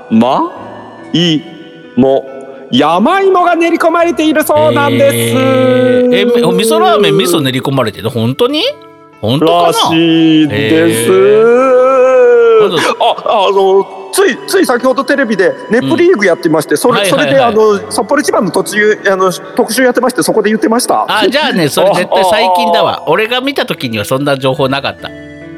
[0.10, 0.42] ま
[1.14, 1.42] い
[1.96, 2.26] も
[2.72, 6.16] 山芋が練り込まれているそうなんです、えー。
[6.16, 8.10] えみ味噌ラーメン味噌練り込まれてる？
[8.10, 8.62] 本当に？
[9.22, 11.12] 本当からなしいです、
[13.00, 21.06] ああのついつい先ほどテレビでネプリーグやってまして、それはいそれで、あの札幌一番の途中あの特集やってましてそこで言ってました。
[21.10, 23.10] あじゃあねそれ絶対最近だわ。
[23.10, 25.10] 俺が見た時にはそんな情報なかった。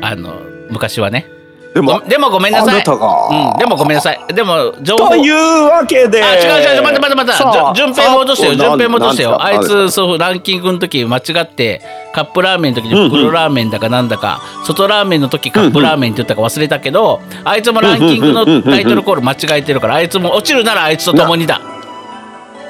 [0.01, 0.41] あの
[0.71, 1.27] 昔はね
[1.73, 2.75] でもごでもごめんなさい。
[2.75, 4.19] うん、でもごめんなさい。
[4.33, 5.09] でも情報。
[5.09, 6.23] というわけで。
[6.23, 8.53] あ違う違う待って待って待って順平戻してよ。
[8.53, 9.43] あ順平戻してよ。
[9.43, 11.81] あいつそうランキングの時間違って
[12.13, 13.03] カップラーメンの時うんうん。
[13.03, 21.61] に袋ラーメンだかなんだか外ラーメンの時カップラーメンって言ったか忘れたけどあいつもランキングのタイトルコール間違えてるからあいつも落ちるならあいつと共にだ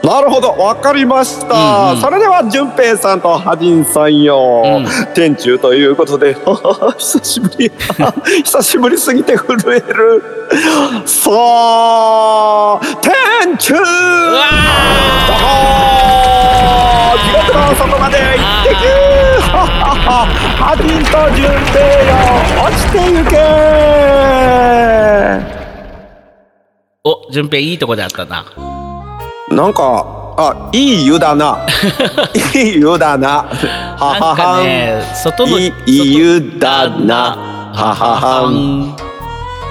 [0.03, 1.55] なるほどわかりました、
[1.91, 2.01] うんうん。
[2.01, 4.85] それでは順平さんとハジンさんよ、うん。
[5.13, 6.35] 天中ということで
[6.97, 7.71] 久しぶり。
[8.43, 10.23] 久しぶりすぎて震える。
[11.05, 13.73] さあ天中。
[13.73, 13.83] うわ
[17.23, 18.77] 地獄の外まで行ってき
[20.07, 22.15] ハジンと順平よ
[22.65, 23.37] 落ちてゆけ。
[27.03, 28.45] お順平いいとこであったな
[29.49, 30.05] なんか
[30.37, 31.65] あいい湯だな。
[32.53, 33.45] いい湯だな。
[33.97, 37.37] はなんかね外のいい湯だな。
[37.73, 38.95] はははん。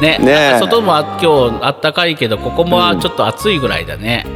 [0.01, 4.27] ねね外もあ今日あったかいけどここもちょっと暑いぐらいだね、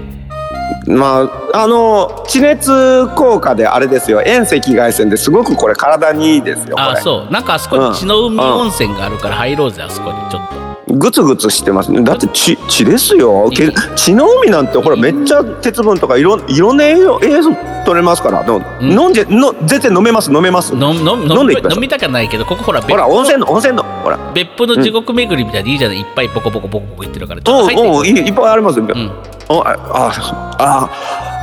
[0.86, 4.22] まああの地熱効果であれですよ。
[4.22, 7.32] 遠赤外線ですごくこれ体にいいですよこあれそう。
[7.32, 7.90] なんかあそこうん。
[7.92, 10.16] に血の海温泉があるから入ろうぜあそこに。
[10.30, 12.02] ちょっとグツグツしてますね。
[12.02, 13.50] だって血血ですよ。
[13.96, 17.40] 血の海なんてほらめっちゃ鉄分とかいろいろんな栄養栄
[17.84, 18.42] 取れますから。
[18.44, 18.90] のうん。
[18.90, 20.74] 飲んでの絶対飲めます飲めます。
[20.74, 24.18] 飲飲んでいきま飲みたくないけどここほら別ほら温泉の温泉のほら。
[24.34, 27.42] 別府の地獄巡りみたいでいいじゃないいっぱいボコボコボコボコ言ってるから。
[27.42, 27.86] ちょっと入ってう。
[27.86, 29.12] んうんいいいっぱいありますよ、うん。
[29.48, 30.12] あああ
[30.58, 30.90] あ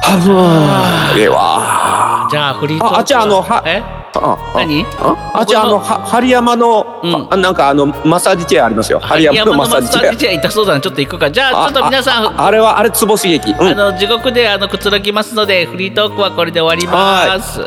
[0.09, 3.96] あええわじゃあフリートークああっちあのはえああ
[4.53, 4.85] 何？
[4.99, 5.31] あ？
[5.41, 6.05] あじゃああのは。
[6.05, 7.27] 針山の、うん。
[7.29, 8.99] あなんかあのマッサージチェアありますよ。
[8.99, 10.15] 針山のマッサージチェア。
[10.15, 10.81] チェア痛そうだな。
[10.81, 12.25] ちょっと行くかじゃあちょっと皆さん。
[12.25, 13.61] あああれはあれツボ刺激うん。
[13.61, 17.61] あの地獄であのくつろぎますのでフリートークはこれで終わります。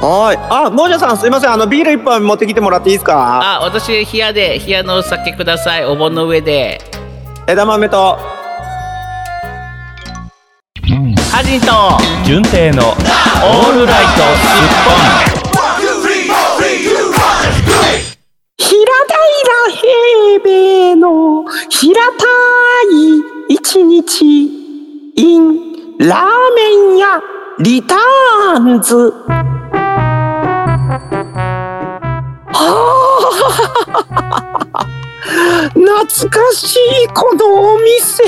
[0.00, 0.38] はい。
[0.50, 1.50] あもうじゃさんすいません。
[1.52, 3.40] あのビール一本持ってきてもらっていいですか？
[3.56, 5.86] あ私冷やで冷やのお酒ください。
[5.86, 6.80] お盆の上で。
[7.46, 8.18] 枝豆と。
[11.30, 11.66] ハジンと。
[12.24, 14.54] 純正のオールライトス
[15.30, 15.33] ッ平平
[19.70, 22.24] 平米の平た
[22.90, 24.64] い一日。
[25.16, 25.64] In
[25.98, 27.22] ラーメン屋
[27.60, 29.12] リターンズ
[32.52, 33.24] はあ
[35.68, 38.24] 懐かしいこのお店。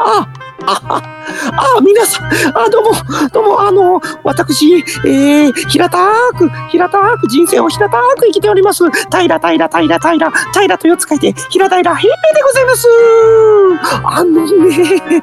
[0.00, 1.13] あ。
[1.52, 2.26] あ皆さん
[2.58, 2.90] あどうも
[3.32, 5.98] どうもあの私、えー、平た
[6.36, 8.84] く平たく人生を平たく生きております。
[9.10, 12.88] 平平平平平平と四つ書いて平平平平でございます。
[14.04, 15.22] あのね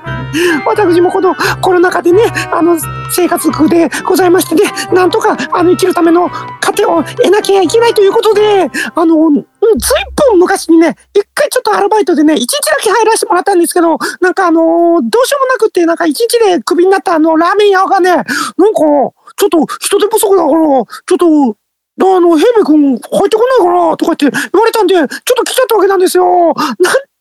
[0.66, 2.78] 私もこのコロナ禍でねあの
[3.12, 9.30] 生活苦でございましてねなんとかあの生きるための糧を得なきゃいけないということであの
[9.62, 20.86] うずいぶん昔にね一回ちょっとアルバイトでね一日だけ入らせてもらったんですけどなんかあのどうしようもなくってなんか一日でクビになったあのラーメン屋がねなんかちょっと人手不足だからちょっ
[21.18, 21.58] と
[22.00, 26.26] あの、ヘイメ君入ってこないかなとかって言われたんで、ちょっと来ちゃったわけなんですよ。
[26.48, 26.56] なん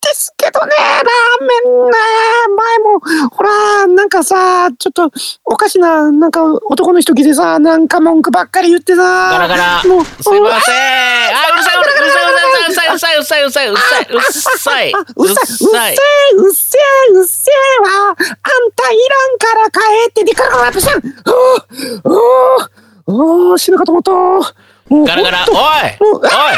[0.00, 1.92] ですけどね、ラーメンね、
[2.56, 5.10] 前も、ほら、なんかさ、ちょっと
[5.44, 9.02] おかしな、なんか男の人来てさ、なんか文句ばっかり言ってさ。
[9.30, 10.74] ガラガラもうすいません
[11.36, 12.20] あうるさいうるさ
[12.64, 14.16] うさいうさいうさいうさいうさいうっさいうっ
[14.58, 18.08] さいうっうっさい、うっさいうっせえ、わ。
[18.08, 20.98] あんたいらんから帰ってでからからさん。
[20.98, 21.00] あ
[22.04, 22.70] あ、
[23.06, 24.69] ああ、死ぬかと思った。
[24.90, 26.56] ガラガラおいおいあ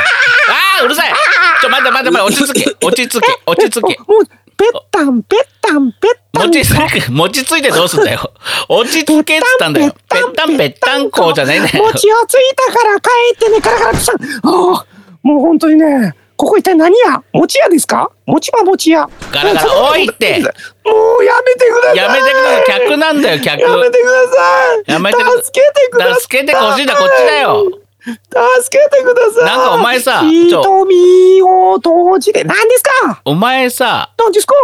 [0.80, 1.12] あうるさい
[1.60, 4.24] ちょ待って待って待って落ち着け 落ち着け落ち着けもう、
[4.56, 6.46] ぺったん、ぺったん、ぺったん。
[6.46, 8.32] 餅ついて、餅ついてどうすんだよ。
[8.68, 9.94] 落ち着けっつったんだよ。
[10.08, 11.84] ぺったんぺったんこじゃないんだよ。
[11.84, 14.16] 餅をついたから帰ってね、からからさん。
[14.16, 14.86] ああ、
[15.22, 17.22] もう本当にね、ここ一体何屋？
[17.32, 18.10] 餅屋ですか？
[18.26, 19.08] 餅は餅屋。
[19.32, 20.38] ガラガラおいって
[20.84, 21.96] もうやめてください。
[21.96, 22.64] やめてください。
[22.88, 23.60] 客なんだよ、客。
[23.60, 24.92] やめてください。
[24.92, 26.20] やめてく助けてください。
[26.20, 27.64] 助けてほしいのはこっちだよ。
[28.04, 29.44] 助けてください。
[29.44, 33.22] なんかお前さ瞳を閉じて、何ですか？
[33.24, 34.54] お前さ、何ですか？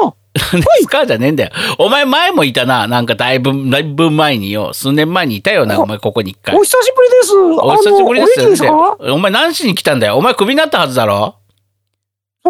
[0.53, 1.51] 何ですかじゃねえんだよ。
[1.79, 2.87] お前前もいたな。
[2.87, 4.73] なんかだいぶ、だいぶ前によ。
[4.73, 6.63] 数年前にいたよな、お前ここに一回お。
[6.63, 7.35] 久しぶりです。
[7.37, 8.65] お久しぶりです
[9.13, 10.17] お前何しに来たんだよ？
[10.17, 11.15] お前クビになったはずだろ？
[11.17, 11.38] あ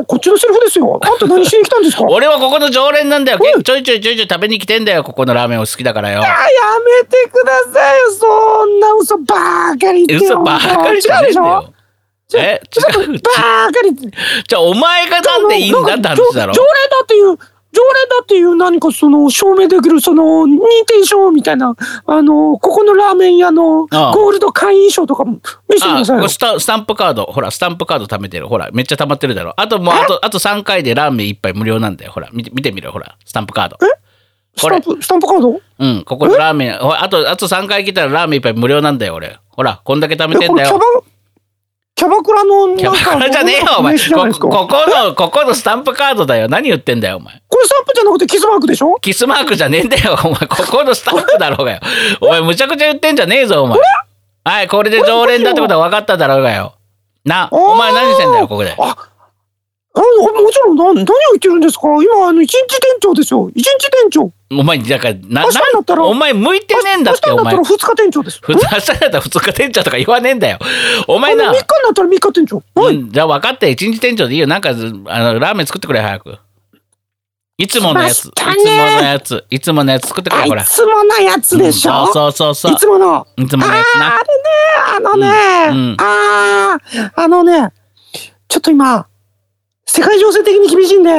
[0.04, 1.00] こっちのセリフですよ。
[1.02, 2.04] あんた何しに来たんですか？
[2.04, 3.38] 俺はここの常連なんだよ。
[3.38, 5.02] けちょいちょいちょいちょい食べに来てんだよ。
[5.04, 6.20] ここのラーメンを好きだからよ。
[6.20, 6.32] あや
[7.02, 8.12] めてくださいよ。
[8.12, 10.26] そんな嘘ばっかり言って。
[10.26, 11.74] 嘘ばっかりじゃねえんだよ。
[12.34, 12.60] え？
[12.76, 12.80] 違
[13.16, 13.20] う。
[13.20, 13.32] か
[13.82, 13.96] り。
[14.46, 16.62] じゃあお前がなんでいいんだって話だろ常。
[16.62, 17.38] 連だっていう、
[17.70, 21.76] 常連だっていう何かその証明できるその認定証みたいな、
[22.06, 26.28] あの、ここのラーメン屋のゴールド会員証とかも見せてくあださいよ。
[26.28, 28.48] スタスタンプカードほらスタンプカード貯めてる。
[28.48, 29.52] ほらめっちゃ貯まってるだろ。
[29.56, 33.78] あともうあとあと3回でラーメン一杯無料なんだよほら見て見てみろほらスタンプカード。
[34.56, 35.60] スタンプ、スタンプカード？
[35.78, 39.38] うんここのラーメンあとあと3回来たらラーメン一杯無料なんだよ俺。
[39.50, 40.80] ほらこんだけ貯めえ、てんだよ、
[41.98, 43.98] キャバクラのキャバクラじゃねえよお前。
[43.98, 46.46] ここのここのスタンプカードだよ。
[46.46, 47.42] 何言ってんだよお前。
[47.48, 48.96] これスタンプじゃなくてキスマークでしょ？
[49.00, 50.46] キスマークじゃねえんだよお前。
[50.46, 51.80] ここのスタンプだろうがよ。
[52.20, 53.80] お前むちゃくちゃ言ってんじゃねえぞお前。
[54.44, 56.74] はいこれで常連だってことは分かっただろうがよ。
[57.24, 58.76] なお前何してんだよここで。
[58.78, 61.88] あ、あもちろんな、何を言ってるんですか？
[62.00, 63.50] 今、あの、一日店長ですよ。
[63.56, 64.30] 一日店長。
[64.50, 68.40] お前だからな明日になったらお前向いてねえんだってお前明日になったら二日店長です。
[68.42, 70.58] 普通明日だったら2日店長とか言わねえんだよ。
[71.06, 72.62] お前な3日になったら3日店長。
[72.74, 72.96] はい。
[72.96, 74.46] うん、じゃあ分かって一日店長でいいよ。
[74.46, 76.38] なんかずあのラーメン作ってくれ早く。
[77.60, 78.26] いつものやつ。
[78.26, 79.44] いつものやつ。
[79.50, 80.64] いつものやつ作ってくれほら。
[80.64, 82.06] つものやつでしょ？
[82.06, 82.72] そうそうそうそう。
[82.72, 83.26] いつもの？
[83.36, 84.14] いつものやつな。
[84.14, 84.30] あれね、
[84.96, 85.28] あのね、
[85.68, 85.96] うんうん。
[86.00, 86.78] あ
[87.16, 87.72] あ、あのね、
[88.46, 89.06] ちょっと今、
[89.86, 91.10] 世界情勢的に厳しいんで、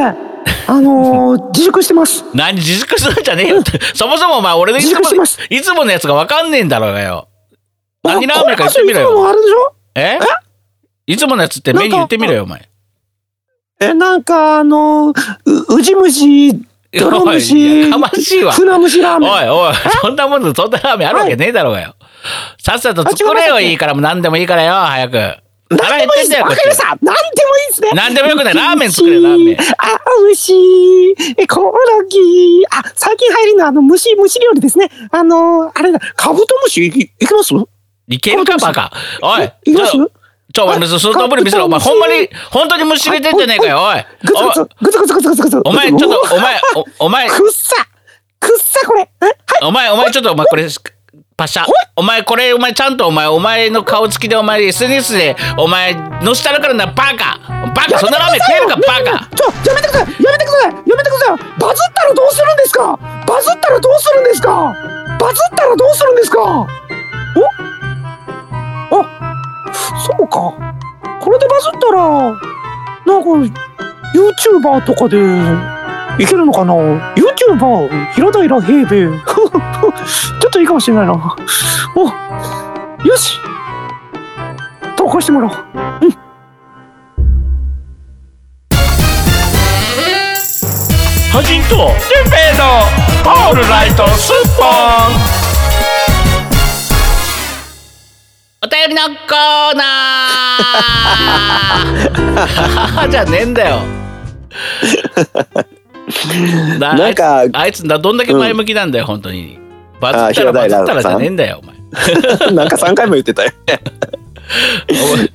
[0.67, 2.23] あのー自粛してます。
[2.33, 3.63] 何自粛するんじゃねえよ。
[3.93, 5.39] そもそもお前俺のいつもます。
[5.49, 7.27] いつものやつが分かんねえんだろうがよ
[8.03, 9.13] 何ラーメンか言あってみろこれこそい。
[9.13, 9.73] つもあれでしょ？
[9.95, 10.19] え？
[11.07, 12.69] いつものやつってメニュー言ってみろよお前。
[13.81, 15.13] え、なんかあのー
[15.45, 16.53] う、ウジ虫、
[16.93, 18.51] 泥虫、やかましいわ。
[18.51, 19.31] 船虫ラーメン。
[19.31, 21.95] おいおい、そんなもん、そんなラーメンあるわけねえだろうがよ。
[22.57, 25.37] さっさと作れよ、いいから、もう何でもいいからよ、早く。
[25.69, 26.29] 腹何でもいいです。
[26.29, 26.77] 減ってんだよ、わかりまし。
[26.77, 26.83] た。
[26.83, 27.89] 何でもいいですね。
[27.93, 29.99] 何でもよくないラーメン作れラーメンあ、
[30.31, 30.53] 牛、
[31.37, 32.65] え、コオロギ。
[32.71, 34.89] あ、最近流行りのあの虫、虫料理ですね。
[35.11, 37.53] あのー、あれだ、カブトムシいいけます？
[38.07, 38.91] いけるか、バカ。
[39.21, 39.91] おい、いきます？
[40.51, 41.65] ちょ、お前、スートブリ見せろ。
[41.65, 44.03] お前、ほんまに、本当に虫入れてんじゃねえかよ、おい。
[44.25, 45.61] グツグツ、グツグツグツグツグツ。
[45.65, 46.59] お前、ちょっと、お前、
[46.99, 47.75] おお前、くっさ
[48.39, 49.25] くっさこれえ？
[49.25, 50.67] はいお前、お前、ちょっと、お前、これ、
[51.39, 51.63] パシャ。
[51.95, 57.39] お前、これ、お前、ちゃんと、お前、お前の顔つきで、お前、SNS で、お前、載せたるからな、バカ。
[57.73, 59.25] バカ、そんなラーメン食えるか、バカ。
[59.33, 60.09] ちょやめてください。
[60.21, 60.71] やめてください。
[60.73, 61.37] やめてください。
[61.57, 62.99] バズったらどうするんですか？
[63.25, 64.75] バズったらどうするんですか？
[65.17, 66.41] バズったらどうするんですか？
[66.41, 66.67] お？
[68.99, 69.05] あ
[69.73, 70.53] そうか。
[71.21, 72.31] これでバズったらな
[73.17, 73.29] んか
[74.13, 75.15] YouTuber とかで
[76.19, 76.73] いけるのかな
[77.15, 81.13] ?YouTuber 平平平兵衛 ちょっといいかもしれないな。
[81.95, 83.39] およし。
[84.97, 85.53] 投稿してもらおう。
[91.31, 92.65] ハジンとジンベイの
[93.23, 94.67] オールライトスッポン。
[98.61, 103.07] お便りのコーナー。
[103.09, 103.79] じゃねえんだよ
[106.79, 109.59] ななんかあいつあいつなどんだけ前向きなんだよ、本当に。
[109.99, 111.75] バズったらバズ平ったらじゃねえんだよお前。
[112.53, 113.51] なんか3回も言ってたよ。
[113.67, 113.79] ね。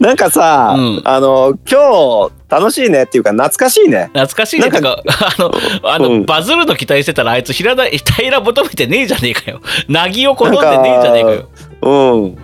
[0.01, 1.03] なんかさ、うん。
[1.05, 4.11] あの今日楽しいねっていうか懐かしいね。
[4.13, 4.69] 懐かしいね。
[4.69, 5.53] なんとかあの
[5.85, 6.27] あの、うん。
[6.27, 9.61] バズるの期待してたらあいつ平田平求めてねえじゃねえかよ。
[9.89, 11.49] なぎを好んでねえじゃねえかよ。
[11.83, 12.37] うん。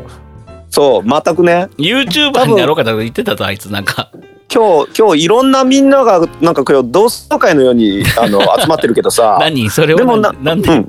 [0.70, 1.68] そう全くね。
[1.78, 4.10] YouTuber になろうかとか言ってたとあいつなんか
[4.52, 9.36] 今日今日いろんなみんながなんか今日同窓会のようにあの 集まってるけどさ。
[9.40, 9.70] 何？
[9.70, 10.88] それをでもななんでうん。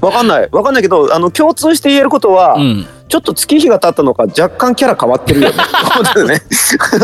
[0.00, 0.48] わかんない。
[0.52, 5.54] わかんないけどあの共通して言えることは、うんちちょっと月日が経ったのか若干キャラ変わってるよね。
[5.54, 6.42] ね。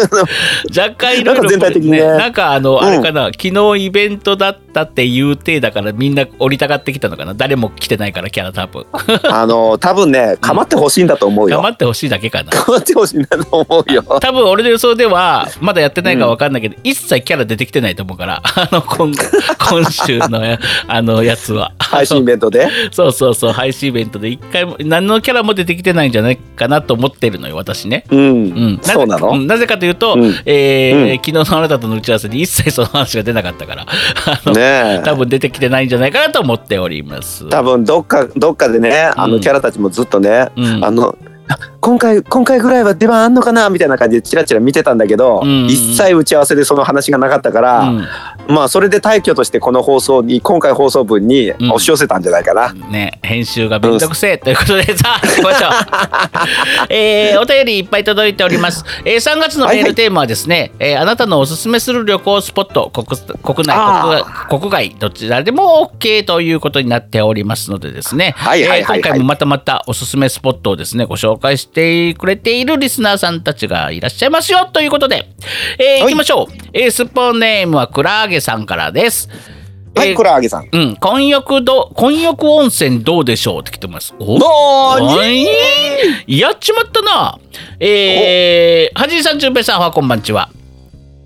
[0.76, 2.00] 若干いろいろ全体的にね。
[2.04, 2.84] なんかあの、うん。
[2.84, 7.34] あれかな昨日イベントだったっていう体だからみんな降りたがってきたのかな。
[7.34, 8.86] 誰も来てないからキャラ多分。
[9.30, 11.58] あの多分ね構ってほしいんだと思うよ。
[11.58, 12.50] 頑張ってほしいだけかな。
[12.50, 14.02] 構ってほしいんだと思うよ。
[14.20, 19.12] 多分俺の予想ではまだやってないか分かんないけど、一切キャラ出てきてないと思うからあの今
[19.70, 21.70] 今週のやあのやつは。
[21.78, 22.68] 配信イベントで？
[22.90, 24.28] そうそうそう配信イベントで。
[24.28, 28.04] 一回も何のキャラも出てきてないんじゃないかなと思ってるのよ私ね。
[28.10, 28.20] うん。
[28.20, 28.24] う
[28.72, 29.34] ん、ぜそうなの？
[29.36, 30.34] んなぜかというと、うん。
[30.46, 31.16] えーうん。
[31.16, 33.86] 昨日のあなたとの打ち合わせに一切その話が出なかったから。
[33.86, 34.60] あの、ね
[35.00, 35.02] え。
[35.04, 37.48] 多分出てきてないんじゃないかなと思っております。
[37.48, 39.32] 多分どっかどっかでねあうん。
[39.32, 40.84] のキャラたちもずっとね、うん。
[40.84, 41.16] あの
[41.48, 48.08] あ今回今回ぐらいは出番あんのかなみたいな感じでチラチラ見てたんだけど、うん一切打ち合わせでその話がなかったから、うん。
[48.48, 51.52] まあそれで退去としてこの放送に今回放送分にん。
[51.52, 52.72] 押し寄せたんじゃないかな。
[52.72, 55.70] ね、編集がめんどくせえということで、さあ、行きましょう。
[56.92, 58.84] えーお便りいっぱい届いております。
[59.04, 63.06] えー3月のメールテーマはですね、えーあなたのおすすめする旅行スポット、国
[63.42, 68.98] 国内あ国、国外、どちらでも OK ということになっておりますのでですね、はいはいはいはい。
[68.98, 75.28] えー今回もまたまたおすすめスポットをですね、ご紹介してくれているリスナーさんたちがいらっしゃいますよということで、
[75.78, 76.52] えー、はい行きましょう。
[76.72, 79.28] えースポネームはクラーゲさんからです。
[79.94, 80.68] はい、えーこれあげさん。
[80.70, 84.14] うん、混浴ど混浴温泉どうでしょうって来てます。
[84.18, 85.26] おなーには
[86.26, 87.38] いやっちまったな。
[87.78, 90.50] えー、はじいさん、じゅんぺいさん、おはこんばんちは。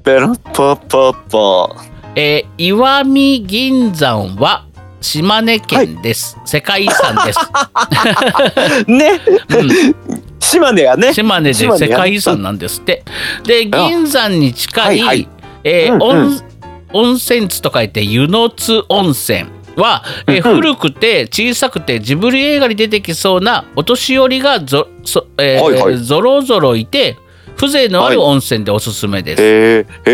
[0.05, 1.77] ペロッポポポ。
[2.17, 4.67] えー、石見銀山は
[5.01, 6.39] 島根県です。
[6.47, 7.39] 世界遺産です。
[8.91, 9.21] ね、
[10.55, 11.13] 島根やね。
[11.13, 13.05] 島根で世界遺産なんですって。
[13.45, 15.29] で、銀山に近い、
[15.65, 16.03] えーうんうん。
[16.03, 16.41] 温
[16.93, 19.47] 温泉地と書いて湯の津温泉
[19.77, 25.99] は、えー古くて小さくてジブリ映画に出てきそうなお年寄りがぞそ、えーはいはい。
[25.99, 27.17] ぞろぞろいて
[27.57, 29.43] 風情のある温泉でおすすめです。
[29.43, 30.13] へえへ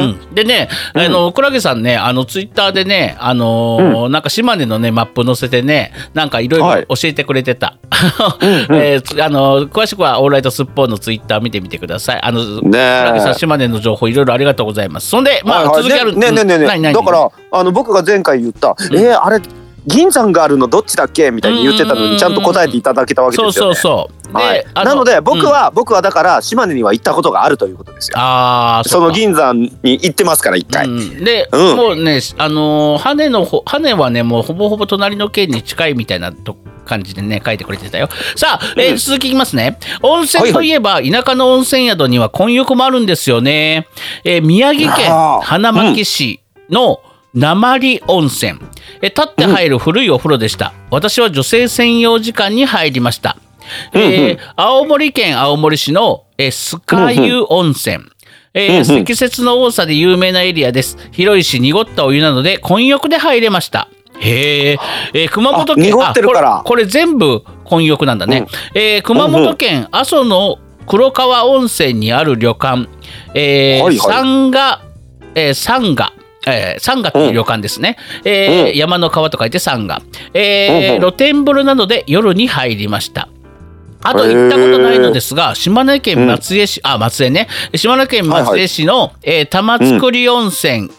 [0.02, 7.76] うん、でね、あのクラゲさんね、あのツイッターでね、あのーなんか島根のねマップ載せてね、なんかいろいはいろ教えてくれてた。
[8.70, 12.20] えーつあの詳しくはオーライトスッポンのツイッター見てみてください。
[12.22, 13.34] あの、クねラゲさんえ。
[13.34, 15.08] 島根の情報いろいろありがとうございます。
[15.08, 16.16] そんで、まあ、はいはい続きある。
[16.16, 19.40] ねねねねだからあの僕が前回言った、えー、あれ
[19.86, 24.06] 銀山があるのどっちだっけみたいに言ってたのうんにちゃんと答えていただけたわけそうそうですよね。
[24.06, 24.32] そう。
[24.32, 28.18] で、はい、あなので僕は、僕はだから島根には行ったことがあるということですよ。
[28.18, 30.86] ああ、その銀山に行ってますから一回。
[30.86, 38.08] うん、で、うんもうね、あのー羽のほ羽はね、もうほぼほぼ隣の県に近いみたいなと感じでね、書いてくれてたよ。
[38.36, 39.78] さあ、えー続きいきますね。
[40.02, 43.88] 温泉といえば、田舎の温泉宿には混浴もあるんですよね。
[44.24, 45.10] えー宮城県
[45.42, 47.00] 花巻市の
[47.34, 48.58] 鉛温泉。
[49.02, 50.72] えー立って入る古いお風呂でした。
[50.90, 53.36] 私は女性専用時間に入りました。
[53.92, 58.04] えー青森県青森市の、えー酸ヶ湯温泉。
[58.54, 60.96] えー積雪の多さで有名なエリアです。
[61.12, 63.88] 広いし濁ったお湯なので混浴で入れました。
[64.18, 64.78] へー
[65.14, 68.46] えー熊本県あ濁ってるからあこれこれ全部混浴なんだね。
[68.74, 72.88] えー熊本県阿蘇の黒川温泉にある旅館、
[73.34, 74.82] えーはいはい三賀、
[75.36, 76.12] えー、三賀
[76.46, 78.76] えー、三賀っていう旅館ですね、えーうん。
[78.76, 80.02] 山の川と書いて三賀、
[80.34, 81.00] えーうんうん。
[81.00, 83.28] 露天風呂なので夜に入りました。
[84.02, 87.48] あと行ったことないのですが、島根県松江市、あ、松江ね。
[87.74, 89.98] 島根県松江市の、えー玉造
[90.34, 90.90] 温泉、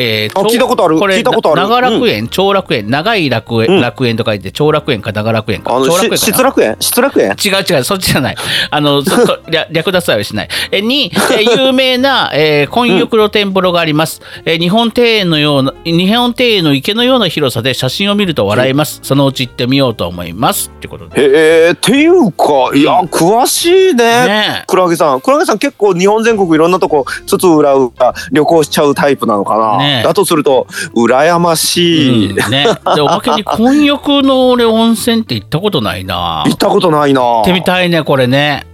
[0.00, 0.96] えーあ聞いたことある。
[0.98, 1.62] これ聞いたことある。
[1.62, 3.80] 長楽園、長楽園、長い楽園、うん。
[3.80, 5.72] 楽園と書いて、長楽園か長楽園か。
[5.72, 6.76] 長楽園失楽園？
[6.78, 7.30] 失楽園？
[7.44, 8.36] 違う違う、そっちじゃない。
[8.70, 10.48] あの、そそ 略略奪はしない。
[10.70, 14.20] えに、え有名な、えー、混浴露天風呂があります。
[14.44, 19.00] えー日本庭園のような、日本庭園の池のような広さで写真を見ると笑えます。
[19.02, 20.70] そのうち行ってみようと思います。
[20.76, 21.20] ってことで。
[21.22, 24.04] へえっていうかいや詳しいね。
[24.26, 24.64] ねえ。
[24.66, 25.20] クラゲさん。
[25.20, 27.90] クラゲさん結構日本全国いろんなとこつつ裏裏
[28.30, 32.66] 旅行しちゃうタイプなのかな、ねえだとすると羨ましい、うん、ね。
[32.94, 36.44] で、おまけに混浴の俺温泉って行ったことないな。
[36.46, 37.20] 行ったことないな。
[37.20, 38.66] 行ってみたいね、これね。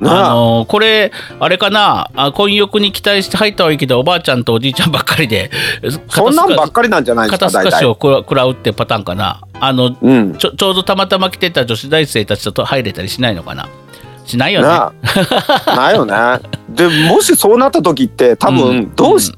[0.00, 0.30] ねあ。
[0.30, 2.10] のこれあれかな。
[2.14, 5.50] あ混浴に期待して入ったはいいけどおばあちゃんとおじいちゃんばっかりで
[6.08, 9.42] そんなんばっかりなんじゃないです肩透かしを食らうってパターンかな。
[9.60, 10.36] あのうん。
[10.36, 13.68] ちょちょうどたまたま来てた女子大生たちと入れたりしないのかな。
[14.26, 14.68] しないよね。
[14.68, 14.92] な
[15.76, 16.14] ないよね。
[16.70, 18.56] でもしそうなった時って多うん。
[18.56, 19.32] 分どうし、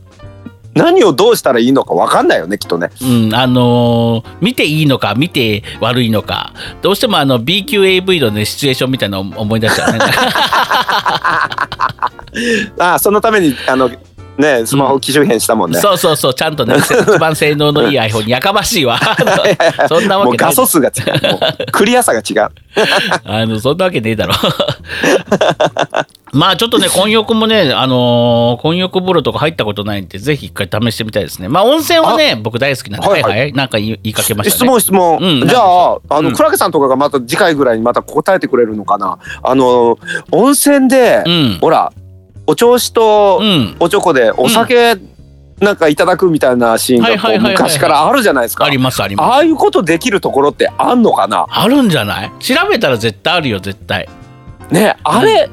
[0.76, 2.90] 何をどうしたらいいのか分かんないよねきっとね。
[3.02, 6.52] うん、あのー見ていいのか見て悪いのか。
[6.82, 9.98] どうしてもあの B 級 AV のねシチュエーションみたいなのを思い出しちゃうね。
[12.78, 13.90] ああそのためにあの
[14.36, 15.80] ねスマホ機種変したもんね。
[15.80, 19.00] そうそうそうちゃんとね一番性能のいい iPhone にやかましいわ。
[19.88, 20.38] そんなわけない。
[20.48, 22.50] 画素数が違うクリアさが違う。
[23.24, 24.34] あのそんなわけねえだろ
[26.36, 31.48] まあちょっとね 混浴もねあのー混浴風呂とか入ったことないんでぜひ一回試してみたいですね。
[31.48, 33.20] まあ温泉はね僕大好きなんでははい。
[33.20, 33.52] いはいはい。
[33.52, 36.34] なんか言いかけました質ね問質問、うんじゃああの、うん。
[36.34, 39.18] クラゲさんとかがまた次回ぐらいにまた答えてくれるのかな。
[39.42, 39.98] あの
[40.30, 41.58] 温泉で、うん。
[41.60, 41.92] ほら
[42.46, 43.76] お調子とうん。
[43.80, 44.94] おちょこでお酒
[45.60, 48.64] なんかいただくみたいなシーンが昔からあるじゃないですか。
[48.66, 49.26] ありますあります。
[49.32, 51.46] ああいうことできるところってあんのかな？
[51.48, 52.30] あるんじゃない？
[52.40, 54.06] 調べたら絶対あるよ絶対。
[54.70, 55.48] ねあれ、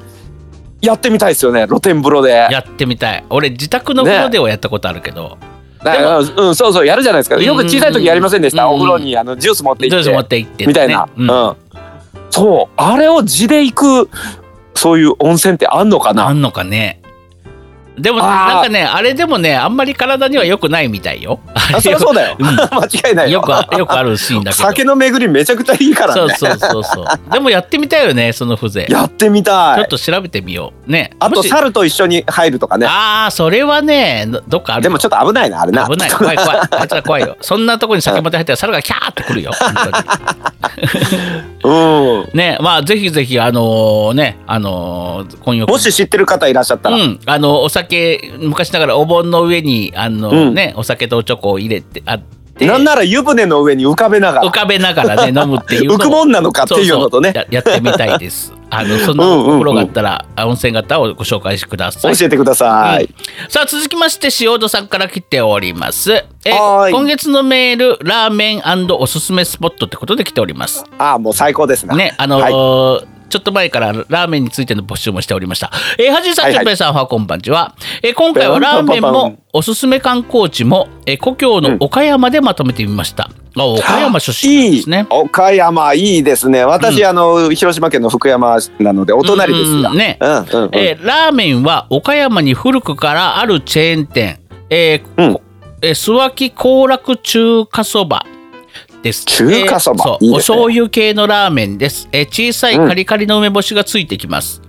[0.83, 2.31] やってみたいですよね露天風呂で。
[2.51, 3.23] やってみたい。
[3.29, 5.37] 俺自宅の風呂ではやったことあるけど、
[5.81, 7.41] だからうん、そうそうやるじゃないですか。
[7.41, 10.09] よく小さい時やりませんでした、お風呂にあのジュース持って行って。
[10.09, 11.29] って行って、みたいな、うん。
[11.29, 11.55] うん。
[12.29, 13.73] そうあれを地で行
[14.05, 14.09] く
[14.75, 16.27] そういう温泉ってあんのかな？
[16.27, 17.01] あんのかね
[17.97, 21.39] でもなんかねあれでもねあんまり体には良くないみたいよ。
[21.53, 22.45] あそりゃそうだよ、 うん。
[22.57, 24.63] 間違いないよよくあよくあるシーンだけど。
[24.63, 26.35] 酒の巡りめちゃくちゃいいからね。
[26.35, 27.31] そうそうそうそう。
[27.31, 28.93] でもやってみたいよねその風情。
[28.93, 29.77] やってみたい。
[29.77, 30.91] ちょっと調べてみよう。
[30.91, 31.11] ね。
[31.19, 32.87] あと猿と一緒に入るとかね。
[32.87, 34.83] ああそれはねどどっかある。
[34.83, 35.87] でもちょっと危ないなあれな。
[35.87, 36.09] 危ない。
[36.11, 36.59] 怖い怖い。
[36.71, 37.37] あいつら怖いよ。
[37.41, 39.51] そんなとこに酒まで入ったら猿がキャーってくるよ。
[39.53, 39.91] 本当に。
[41.63, 42.29] うん。
[42.33, 45.33] ねまあぜひぜひあのねあのー
[45.67, 47.82] もし知ってる方いらっしゃったら、うん、あのお酒
[48.39, 50.53] 昔ながらお盆の上にあの、うん。
[50.53, 52.65] ねお酒とおちょこを入れてあって。
[52.67, 54.47] なんなら湯船の上に浮かべながら。
[54.47, 57.33] 浮かべながらね飲むっていう 浮くもんなのかっていうのとね。
[57.33, 58.53] ややってみたいです。
[58.75, 62.17] あのそんなお風呂があったら、あ温泉があったらご紹介してください。
[62.17, 63.07] 教えてください、
[63.47, 66.11] さあ続きまして塩戸さんから来ております。
[66.11, 66.25] え
[66.91, 68.63] 今月のメールラーメン
[68.97, 70.83] おすすめスポットってことで来ております。
[70.97, 71.95] ああもう最高ですな。
[71.95, 72.53] ねあのはい。
[72.53, 75.71] ーちょっと前からラーメンについての募集もしておりました。
[75.97, 77.73] えー、はじさん、ちょぺいさん、おはこんばんちは。
[78.03, 83.31] えー今回はラーメンもおすすめ観光地も、えー故郷の岡山でまとめてみました。
[83.57, 85.07] あ岡山出身ですね。
[85.09, 86.63] 岡山いいですね。
[86.63, 90.19] 私、あの広島県の福山なのでお隣ですよ、うんね。
[90.21, 90.69] うんうんうん。
[90.73, 95.33] えーラーメンは岡山に古くからあるチェーン店、えーうん。
[95.33, 95.41] こ
[95.81, 98.27] えー諏訪木行楽中華そば
[99.03, 99.25] です。
[99.25, 102.07] 中華そばえーそういいねお醤油系のラーメンです。
[102.11, 104.61] えー小さいカリカリの梅干しがついてきます。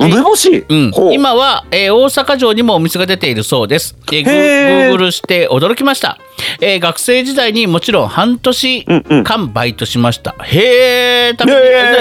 [0.00, 3.96] 梅干し、うん今は、えー大阪城にもお店が出ているそうです。
[4.12, 6.18] えーグへー Google して驚きました、
[6.60, 10.34] えー学生時代にもちろん半年うんうん間バイトしました。
[10.42, 11.52] へえ、食べ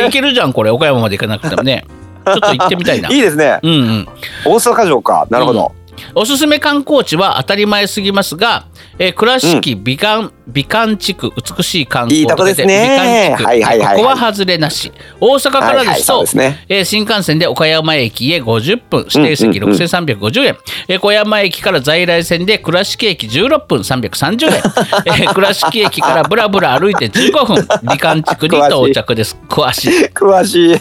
[0.05, 1.85] てけるじゃんこれ岡山まで行かなくてもね。
[2.25, 3.09] ちょっと行ってみたいな。
[3.09, 4.07] いいですねうんうん。
[4.45, 5.71] 大阪城かなるほど、
[6.15, 8.65] おすすめ観光地は当たり前すぎますが、
[8.97, 13.35] えー倉敷美観、美観地区美しい観光いいとこですね。
[13.37, 13.95] 美観地区、はいはいはいはい。
[13.97, 14.91] ここは外れなし。
[15.19, 16.65] 大阪からはいはいですと、そうですね。
[16.69, 19.69] えー新幹線で岡山駅へ50分指定席うんうん。
[19.71, 24.53] うん6350円、えー小山駅から在来線で倉敷駅16分330円、
[25.05, 29.37] えー倉敷駅からぶらぶら歩いて15分美観地区に到着です。
[29.47, 30.05] 詳しい。
[30.07, 30.79] 詳しい、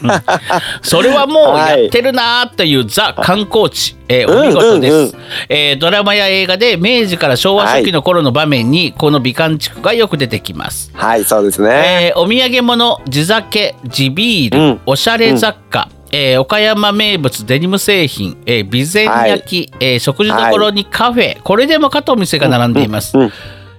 [0.82, 5.00] それはもうやってるなーっていうザ観光地、えーお見事です、うん。
[5.00, 5.07] うんうん
[5.48, 14.80] えードラマや映画で明治から昭和初期の頃の場面にこの美観地区がよく出てきます、はいそうですね、えーお土産物地酒地ビール、うん。
[14.86, 23.32] おしゃれ雑貨、えー岡山名物デニム製品、えー備前焼き、えー食事処にカフェ、これでもかとお店が並んでいます、うんうん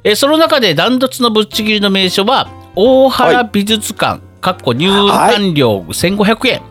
[0.03, 6.61] えーその中でダントツのぶっちぎりの名所は大原美術館、かっこ入館料1500円、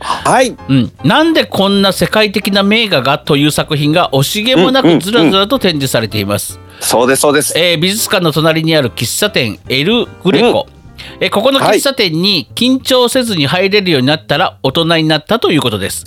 [0.00, 0.56] はい。
[0.68, 7.58] うん、なんでこんな世界的な名画がという作品が惜しげもなうんうんくずらずらと展示されています、そうですそうです。
[7.58, 10.66] えー美術館の隣にある喫茶店エル・グレコ、
[11.20, 16.04] えーここの喫茶店に緊張せずに入れるようになったら大人になったということです。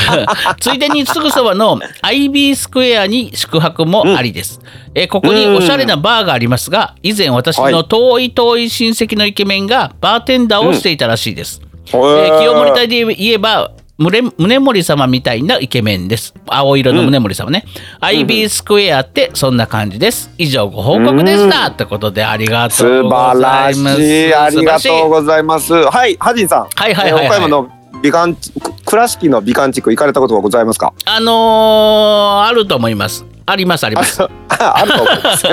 [0.60, 4.60] ついでにすぐそばの IB スクエアに宿泊もありです、
[4.94, 16.34] えーここにおしゃれなバーがありますが以前私の遠い遠い親戚のイケメンがバーテンダーをしていたらしいです、えー清盛隊で言えば宗宗盛様みたいなイケメンです。
[16.46, 17.64] 青色の宗盛様ね、
[18.00, 20.30] IB スクエアってそんな感じです。
[20.36, 24.02] 以上ご報告でした、ってことでありがと素うご晴らしざいます。
[24.02, 24.34] い。
[24.34, 25.72] ありがとう素晴らございます。
[25.72, 26.66] はいハジンさん。
[26.74, 27.24] はいはいはいはい。
[27.24, 27.68] えー岡山の
[28.02, 28.52] 美観地
[28.84, 30.92] 倉敷の美観地区行かれたことはございますか？
[31.06, 34.22] あのーあると思いますありますあります。
[34.22, 34.28] あ
[34.76, 35.44] あると思います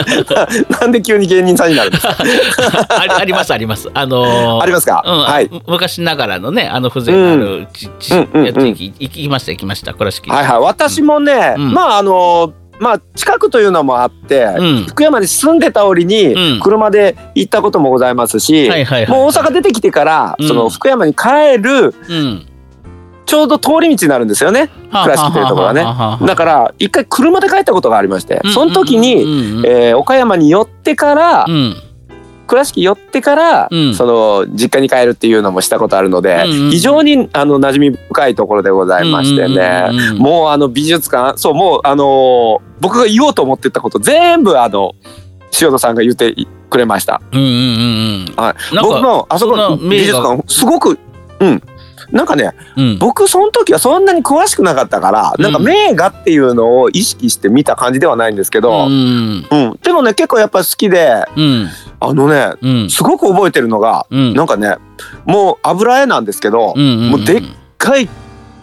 [0.81, 2.15] なんで急に芸人さんになるんですか。
[2.89, 3.89] ありありますあります。
[3.93, 5.03] あのーありますか？
[5.05, 5.49] うんはい。
[5.67, 9.93] 昔ながらのねあの風情のあるちちうん地域行きました行きました。
[9.93, 10.29] 倉敷。
[10.29, 10.59] はいはい。
[10.59, 11.73] 私もね、うん。
[11.73, 14.83] まああのまあ近くというのもあって、うん。
[14.85, 16.59] 福山に住んでた折にうん。
[16.61, 18.77] 車で行ったこともございますし、もう
[19.27, 20.47] 大阪出てきてから、うん。
[20.47, 22.47] その福山に帰るうん
[23.25, 24.69] ちょうど通り道になるんですよね。
[24.91, 25.83] 倉敷というところはね。
[26.27, 29.21] だから一回車で帰ったことがありましてその時に、
[29.65, 31.75] えー岡山に寄ってから、うん。
[32.45, 33.95] 倉敷寄ってから、うん。
[33.95, 44.91] その実家に帰るっていうのもしたことあるので、うんうん非常にあの馴染み深いところでございましてね、もうあの美術館そうもうあのー僕が言おうと思ってたこと全部あの
[45.61, 46.35] 塩田さんが言って
[46.69, 47.21] くれました。
[47.31, 48.35] うんうんうんうん。
[48.35, 50.99] はい、僕もあそこの美術館すごく
[51.39, 51.61] うん
[52.13, 52.99] なんかねうん。
[52.99, 59.45] 僕その時はそんなに詳しくなかったから、なんか名画っていうのを意識して見た感じではないんですけど、うん。
[59.49, 59.79] うん。
[59.81, 61.67] でもね結構やっぱ好きでうん。
[61.99, 62.89] あのねうん。
[62.89, 64.33] すごく覚えてるのが、うん。
[64.35, 64.75] なんかね
[65.25, 67.43] もう油絵なんですけど、うんもうでっ
[67.79, 68.07] かい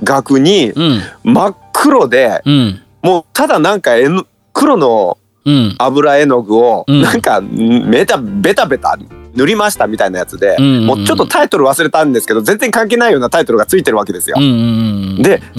[0.05, 1.01] 額にうん。
[1.25, 2.81] 真っ黒でうん。
[3.03, 5.75] もうただなんか絵の黒のうん。
[5.79, 7.03] 油絵の具をうん。
[7.03, 8.97] なんかめたベタベタ
[9.35, 14.37] 塗りましたみたいなやつで、もうちょっとタイトル忘れたんですけど全然関係ないようなタイトルがついてるわけですよ。
[14.37, 14.47] で、う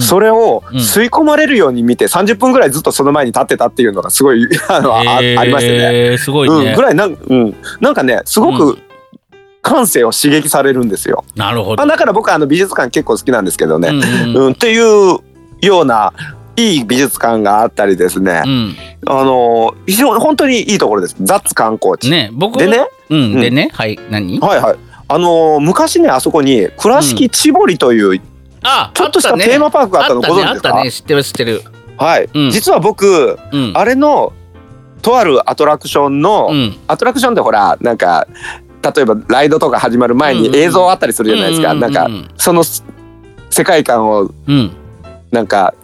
[0.00, 0.78] んそれをうん。
[0.78, 6.10] 吸い込まれるように見て30分ぐらいずっとその前に立ってたっていうのがすごい あの、あありましてね。
[6.10, 8.78] ねすごいうん、ねぐらいなん,、うん、なんかねすごうく
[9.62, 11.24] 感性を刺激されるんですよ。
[11.36, 11.86] まあ、なるほど。
[11.86, 14.52] だから僕はあの美術館結構好きなんですけどね、うんうんうん。
[14.52, 15.18] っていう
[15.60, 16.12] ような
[16.56, 18.76] いい美術館があったりですね、うん。
[19.06, 21.16] あの非常に本当にいいところです。
[21.20, 22.10] 雑観光地。
[22.10, 23.40] ね僕でねうん。
[23.40, 24.40] でねはい何？
[24.40, 24.78] はいはい。
[25.08, 28.20] あの昔ねあそこに倉敷千堀という
[28.62, 31.62] あちょっとしたテーマパークがあったのご存知ですか、あったね知ってる知ってる。
[31.98, 32.50] はい、うん。
[32.50, 33.72] 実は僕うん。
[33.74, 34.32] あれの
[35.02, 36.76] とあるアトラクションの、うん。
[36.86, 38.26] アトラクションってほらなんか
[38.82, 44.72] 例えばライドとか始まる前に映像あったりするじゃないですか、なんかその世界観をうん。
[45.30, 45.74] なんか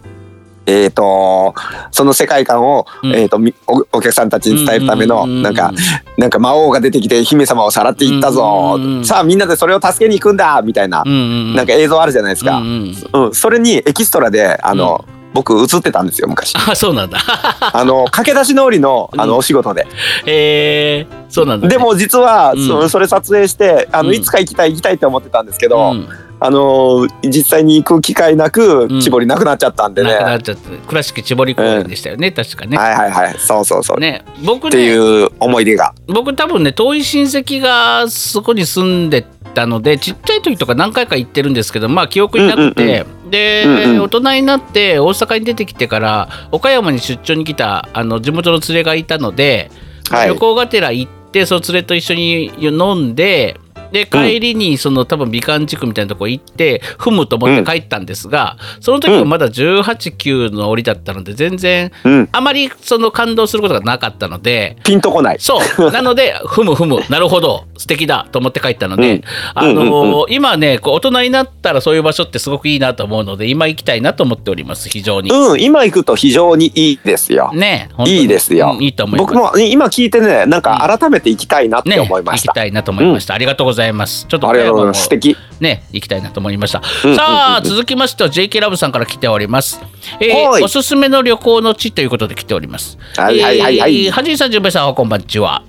[0.68, 1.54] えー、と
[1.90, 3.14] その世界観を、うん。
[3.14, 5.72] えー、とみおお客さんたちに伝えるための、うんうんうんなんか
[6.18, 12.66] なんか魔王が出てきて姫様をさらっていったぞ、うんうんうんさあみんなでそれを助けに行くんだみたいな、うんうんなんか映像あるじゃないですか、うん
[13.12, 13.34] うんうん。
[13.34, 16.54] それにエキストラであの、僕映ってたんですよ昔。
[16.56, 17.18] あそうなんだ。
[17.72, 19.28] あの駆け出しのりのあうん。
[19.30, 19.86] のお仕事で、
[20.26, 21.74] へえそうなんだね。
[21.74, 22.66] でも実は、うん。
[22.66, 24.14] そそれ撮影してあの、うん。
[24.14, 26.08] いつか行きたい行きたいって思ってたんですけど、うん
[26.40, 28.88] あの実際に行く機会なくう
[29.20, 32.30] りなくなっちゃったんでね、なくなっちゃって倉敷千堀公園でしたよね。
[32.30, 32.76] 確かね。
[32.76, 33.34] はいはいはい。
[33.38, 34.24] そうそうそう、ね。
[34.44, 35.94] 僕ってねいう思い出が。
[36.06, 44.02] 僕多分ね遠い親戚がそこに住んでたのでちっちゃい時とか何回か行ってるんですけどまあ記憶になくて、で、うんうん。
[44.02, 49.70] 大人になって大阪に出てきてから岡山に出張に来たあの地元の連れがいたので、
[50.10, 50.28] はい。
[50.28, 53.58] 旅行がてら行ってその連れと一緒に飲んで
[53.92, 62.28] で帰りにその多分美観地区みたいなとこ行って踏むと思って帰ったんですが、その時はまだ189の折だったので全然うん。
[62.32, 65.36] あまりその感動することがなかったのでピンとこない。
[65.38, 65.90] そう。
[65.90, 69.22] なので、ふむふむ、なるほど、素敵だと思って帰ったので、うん。
[69.54, 75.30] あの今ね、こう大人になったらそういう場所ってすごくいいなと思うので、今行きたいなと思っております、非常に。
[75.30, 79.34] うん今行くと非常にいいですよ、ねいいですよ、うんいいと思います。
[79.34, 83.34] 僕も今聞いてねなんか改めて行きたいなってね、思いました、行きたいなと思いました。
[83.34, 83.77] ありがとうございます。
[83.78, 86.82] ちょっとありがとうございます素敵ね、行きたいなと思いました。
[87.04, 89.80] うんさあ、続きましては JK ラブさんから来ております。
[90.20, 92.98] えーはいおすすめの旅行の地ということで来ております。
[93.16, 95.62] はいはいはいはいえーはじいさん、じゅんべいさん、こんばんちは。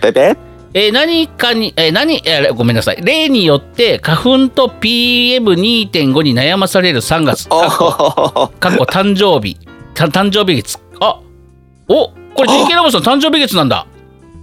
[0.00, 0.36] ペペ？
[0.74, 3.02] えー何かに、えー何、えーごめんなさい。
[3.02, 7.46] 例によって花粉と PM2.5 に悩まされる3月。
[7.50, 9.58] おかっこかっこ誕生日。
[9.94, 10.78] た誕生日月。
[11.00, 11.20] あ
[11.88, 13.86] おこれ JK ラブさん誕生日月なんだ。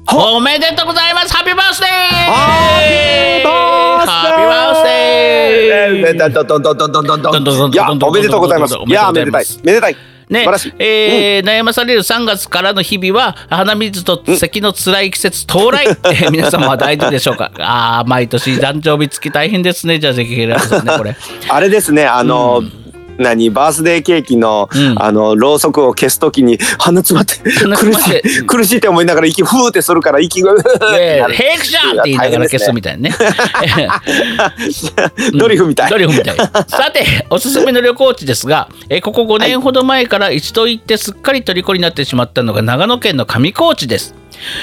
[0.08, 1.34] おめでとうございます。
[1.34, 1.90] ハッピーバースデー
[4.06, 4.92] ハッピーバースデー
[7.74, 8.76] いやおめでとうございます。
[8.76, 9.46] いやめでたい。
[9.64, 9.96] めでたい。
[10.30, 10.46] ね、
[10.78, 17.50] えー、うん、悩まされる3月からの日々は鼻水と咳の辛い季節到来、うん、 皆様は大丈夫でしょうか？
[17.58, 19.98] ああ毎年誕生日付き大変ですね。
[19.98, 20.56] じゃあぜひね
[20.98, 21.16] これ。
[21.50, 22.79] あれですねあの、うん。
[23.20, 30.62] 何バースデーケーキの、うんあのろうそくを消すときに鼻詰まって鼻苦しい苦しいって思いながら息ふーってするから息がね
[31.32, 33.16] ヘイクシャーって言いながら消すみたいなね。
[35.34, 36.38] ドリフみたいドリフみたい。
[36.68, 44.16] さて、おすすめの旅行地ですが、えここ5年ほど前から一度行ってすっかり虜になってしまったのが長野県の上高地です。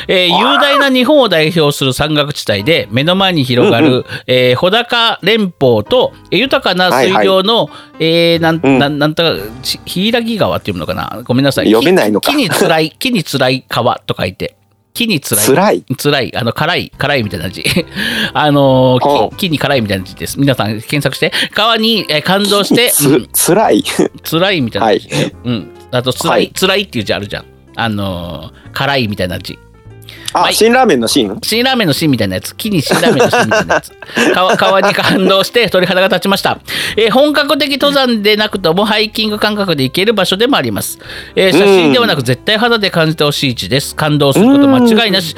[0.08, 7.68] えー雄大な日本を代表する山岳地帯で目の前に広がる、うんうえー穂高連峰とえー豊かな水量の、
[7.98, 8.78] えーなんうん。
[8.78, 11.20] なんなんとかち柊川っていうのかな？
[11.24, 11.66] ごめんなさい。
[11.66, 12.30] 読めないのか。
[12.30, 14.56] 木につらい 木につらい川と書いて
[14.94, 15.46] 木につらい。
[15.46, 15.84] 辛い？
[15.98, 17.62] 辛い、あの、辛い、辛いみたいな字。
[18.32, 18.98] あの
[19.30, 20.40] 木、木に辛いみたいな字です。
[20.40, 23.28] 皆さん検索して、川にえー感動して、うん。
[23.30, 23.84] つ辛い。
[24.24, 25.08] 辛いみたいな字。
[25.14, 25.32] はい。
[25.44, 25.70] うん。
[25.90, 26.48] あと、辛い、はい。
[26.58, 27.44] 辛いっていう字あるじゃん。
[27.76, 29.58] あのー辛いみたいな字。
[30.44, 33.92] あ、辛ラーメンの芯辛ラーメンの芯みたいなやつ、木に辛ラーメンの芯みたいなやつ、
[34.34, 36.58] 川川に感動して鳥肌が立ちました、
[36.96, 40.98] えー本格的登山でなくともハイキング感覚で行ける場所でもあります、
[41.34, 43.94] えー写真ではなく絶対肌で感じてほしい地です。
[43.94, 45.34] 感動すること間違いなし。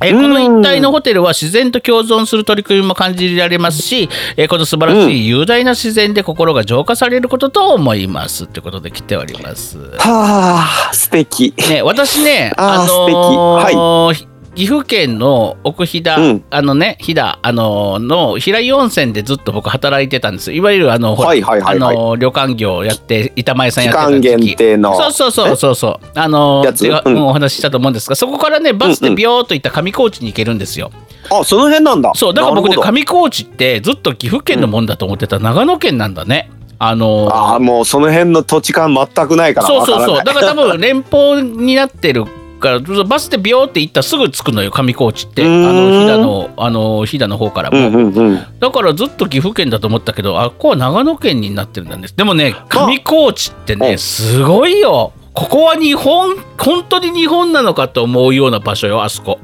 [0.00, 8.46] えーこの一帯のホテルは自然と共存する取り組みも感じられますし、えーこの素晴らしい雄大な自然で心が浄化されることと思います。
[8.46, 9.78] ということで来ております。
[9.98, 11.52] はあ、素敵。
[11.68, 14.26] ね、私ね、あーのーひ
[14.58, 16.44] 岐阜県の奥飛騨、うん。
[16.50, 20.52] あのね飛騨あのーの平井温泉でずっと僕働いてたんです。
[20.52, 21.94] いわゆるあの、ほらはいはいはいはい。
[21.94, 24.12] あのー旅館業やって板前さんやってた期。
[24.14, 24.96] 間時期限定の。
[24.96, 26.06] そうそうそうそうそう。
[26.12, 26.82] あのーやつ？
[26.82, 27.14] でうん。
[27.14, 30.90] うんお話ししたと思うんですがそこからねバスでビヨーっと行った上高地に行けるんですよ、
[31.30, 32.10] あ、その辺なんだ。
[32.16, 32.92] そうだから僕ねなるほど。
[32.92, 36.50] 上高地ってずっと岐阜県のもんだと思ってた長野県なんだね。
[36.80, 40.24] あのーああ、もうその辺の土地感全くないからそうそうそう。
[40.24, 42.24] だから多分連邦になってる
[42.58, 45.44] からバスでビヨーって行ったらすぐ着くのよ上高地って。
[45.44, 48.38] あの飛騨のあの飛騨の方からも、うんうんうん。
[48.58, 52.08] だからずっと岐阜県だと思ったけどあここは長野県になってるんだね。
[52.14, 53.98] でもね上高地ってねうん。
[53.98, 55.12] すごいよ。
[55.34, 59.38] ここは日本本当に日本なのかと思うような場所よあそこ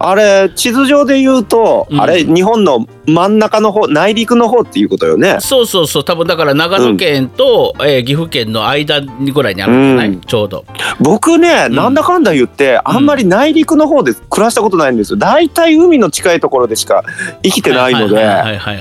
[0.00, 2.00] あれ、地図上で言うと、うん。
[2.00, 5.38] あれ、日本の真ん中の方、内陸の方っていうことよね。
[5.40, 6.04] そうそうそう。
[6.04, 10.20] 多分だから長野県と、えー岐阜県の間にぐらいにあるんじゃない、うん。
[10.20, 10.64] ちょうど。
[11.00, 11.74] 僕ね、ん。
[11.74, 15.18] なんだかんだ言って、あんまり内陸の方で暮らしたことないんですよ。
[15.18, 17.02] 大体海の近いところでしか
[17.42, 18.16] 生きてないので、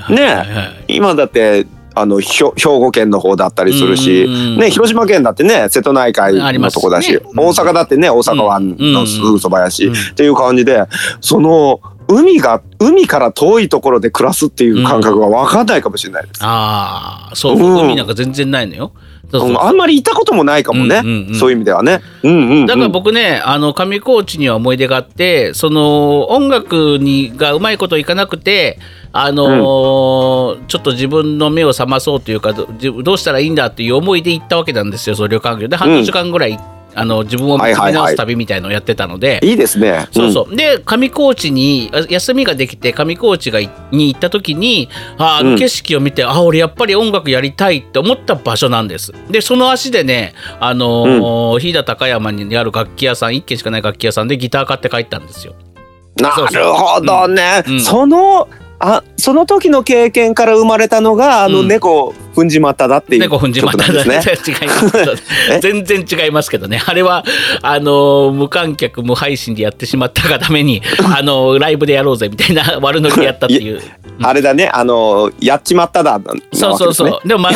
[0.09, 0.39] ね。
[0.87, 1.65] 今だって、
[1.99, 9.93] あの、ひょ兵庫県の方だったりするし、うんね、広島県だってね、瀬戸内海のとこだし、ね大阪だってね、大阪湾のすぐそばやし、うん。
[9.93, 10.83] っていう感じで、
[11.21, 16.39] その、海が、海から遠いところで暮らすっていう感覚が分かんないかもしれないです。
[16.41, 17.79] ああそう、うん。
[17.81, 18.93] 海なんか全然ないのよ
[19.33, 21.35] あんまり行ったこともないかもね、うんうんうん。
[21.35, 22.01] そういう意味ではね。
[22.23, 22.65] うんうんうん。
[22.65, 28.79] だから僕ね、あの上高地には思い出があってその音楽にがうまいこといかなくて
[29.11, 32.65] あのーちょっと自分の目を覚まそうというかど
[33.13, 35.67] うしたらいいんだっていう思いで行ったわけなんですよその旅館業。
[35.67, 36.59] で半年間ぐらい、
[36.97, 39.39] あの自分を見つめ直す旅みたいのをやってたので。
[39.43, 40.07] いいですね。
[40.11, 40.55] そうそう。
[40.55, 44.89] で上高地にあ休みができて上高地がいに行った時に
[45.19, 45.57] ああのうん。
[45.57, 49.13] 景色を見て、あ俺やっぱり音楽やりたいって思った場所なんです。
[49.29, 55.53] でその足でねあのー飛騨高山にある楽器屋さん1軒しかない楽器屋さんでギター買って帰ったんですよ。
[56.19, 57.63] なるほどね。
[57.67, 57.73] うん。
[57.73, 57.81] うん。
[57.81, 58.47] その
[58.79, 61.67] あその時の経験から生まれたのがあのうん
[62.37, 64.55] 猫踏んじまっただっていう猫じまった曲なんですね。
[64.61, 65.13] 違いますけど
[65.51, 65.59] え？
[65.59, 67.23] 全然違いますけどねあれは
[67.61, 70.81] あのー無観客無配信でやってしまったがために
[71.17, 73.81] あのーライブでやろうぜみたいな悪ノリでやったっていう
[74.23, 77.11] あれだねあのやっちまっただなそうそうそう。
[77.11, 77.49] わでもま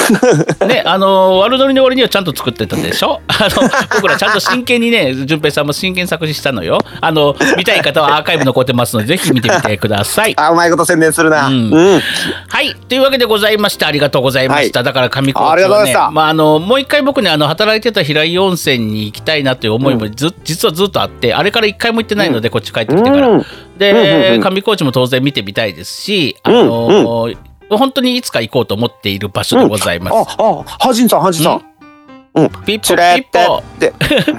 [0.60, 3.20] あねあの悪ノリの割にはちゃんと作ってたでしょ？
[3.28, 6.80] あの僕らちゃんと真剣にね順平さんも真剣に作詞したのよ。
[7.02, 11.48] あの見たい方はアーカイブ残ってますのでぜひ見てみてくださいあうまいこと宣伝するな。
[11.48, 12.02] ううんん。
[12.48, 14.71] はいというわけでございましてありがとうございました。
[14.72, 23.30] だから上高ありがとうございまああのもう一回僕ねあの働いてた平井温泉に行きたいなという思いもず、実はずっとあってあれから一回も行ってないので、こっち帰ってきてから。
[23.30, 23.46] うん。
[23.78, 24.42] で、うんうんうん。
[24.42, 27.30] 上高地も当然見てみたいですし、あの
[27.70, 30.36] 本当にいつか行こうと思っている場所でございます。
[30.38, 31.66] ああハジンさんハジンさん。
[32.34, 33.62] ピッポチュレピッポ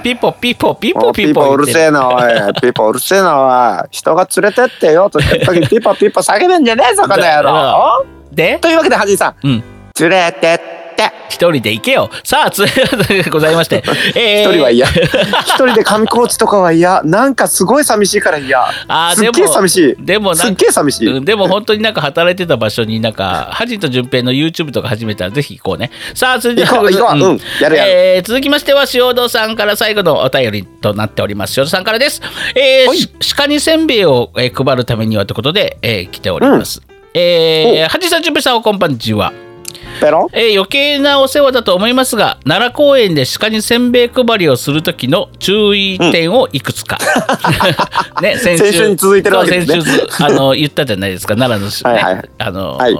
[0.01, 2.23] ピッポピッポピッおポピッポピーポうるせえなおい。
[2.59, 3.37] ピーポうるせえな
[3.81, 3.87] おい。
[3.91, 8.05] 人が連れてってよと言った時にピーポピーポ叫ぶんじゃねえそこの野郎。
[8.33, 8.57] で？
[8.59, 9.63] というわけでハジンさん、うん
[9.99, 10.59] 連れてっ
[10.95, 11.11] て。
[11.29, 12.09] 一人で行けよ。
[12.23, 12.63] さあつ
[13.07, 13.83] で ございまして。
[14.15, 14.87] え一人は嫌。
[14.87, 17.01] 一人で上高地とかは嫌。
[17.03, 18.59] なんかすごい寂しいから嫌。
[18.87, 20.05] あーすっげえ寂しい。
[20.05, 25.91] でもなんすっげえ寂しい、うんでも本当になんか働いてた場所になんかハジと順平の YouTube とか始めたらぜひ行こうね。
[26.15, 27.17] さあそれで行こう行こう。
[27.17, 27.41] うん。
[27.61, 27.91] やるやる。
[27.91, 31.59] えー続きましては塩戸さんから最後のお便りとなっております。
[31.59, 32.19] 塩戸さんからです。
[32.55, 32.97] えーはい。
[32.97, 36.81] し鹿にせんべいを、えー配るためにはということで、えー来ております、
[37.13, 39.33] えー、ハジさん順平さんおこんばんちは
[40.33, 46.97] えー余計なお世話だと思いますが奈良公園で鹿にせんべい配りをする時の注意点をいくつか、
[48.21, 50.03] ね先先週に続いてるわけですね。
[50.19, 52.95] あの言ったじゃないですか奈良の、ねはいはいあの、はい。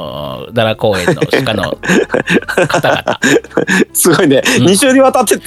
[0.53, 1.77] 奈良公園の鹿の
[2.67, 3.19] 方々。
[3.93, 5.39] すごいね、二週にわたって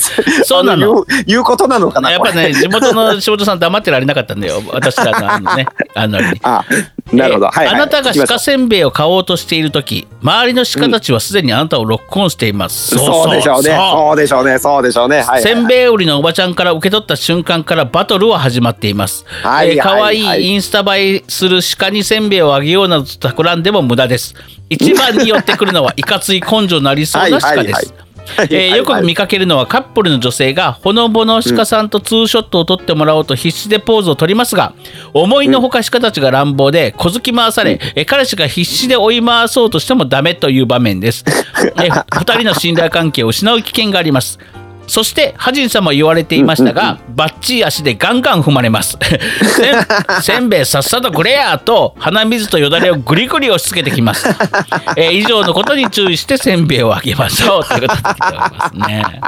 [0.45, 1.01] そうなの。
[1.01, 6.65] あ言う言うことなのかなやっぱね地元の仕事さん黙ってられなかったんだよ私らのあのねあのにあ
[7.13, 13.71] なるほど、えーはい、はい、あなたが鹿せんべいを買おうとしている時周りの鹿たちはすでにあなたをロックオンしています、そうでしょうね。
[13.71, 14.59] そうでしょうね。
[14.59, 15.23] そうでしょうね。
[15.23, 19.25] はいせんべい売りのおばちゃんから受け取った瞬間からバトルは始まっています。
[19.43, 24.35] はいえー可愛はいいインスタ映えする鹿にせんべいをあげようなどと企んでも無駄です。
[24.69, 27.47] 一番に寄ってくるのはいかつい根性のありそうな鹿です。
[27.47, 27.73] はいはい。
[27.73, 28.06] はい
[28.51, 34.75] えーよく見かけるのはカップルの女性がほのぼの鹿さんとツーショットを撮ってもらおうと必死でポーズを取りますが
[35.13, 41.25] 思いのほか鹿たちが乱暴で小突き回され、えー彼氏が必死で追い回そうとしてもダメという場面です。
[41.27, 44.39] えー二人の信頼関係を失う危険があります。
[44.87, 48.99] そしてハジンさんも言われていましたが、バッチリ足でガンガン踏まれます。
[49.43, 54.29] せんせんべいさっさとくれやと鼻水とよだれをグリグリ押し付けてきます。
[54.97, 59.21] えー以上のことに注意してせんべいをあげましょうということでますね。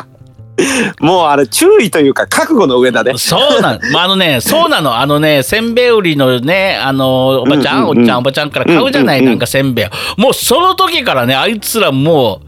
[1.01, 3.17] もうあれ注意というか覚悟の上だね。
[3.17, 9.91] そうなの、まあ、あのね、 そうなの、あのね、せんべい売りのね、あの、おばちゃん、うんうんうんおっちゃん、おばちゃんから買うじゃない、うんうんうんなんかせんべいを。
[10.17, 12.48] もうその時からね、あいつらもう、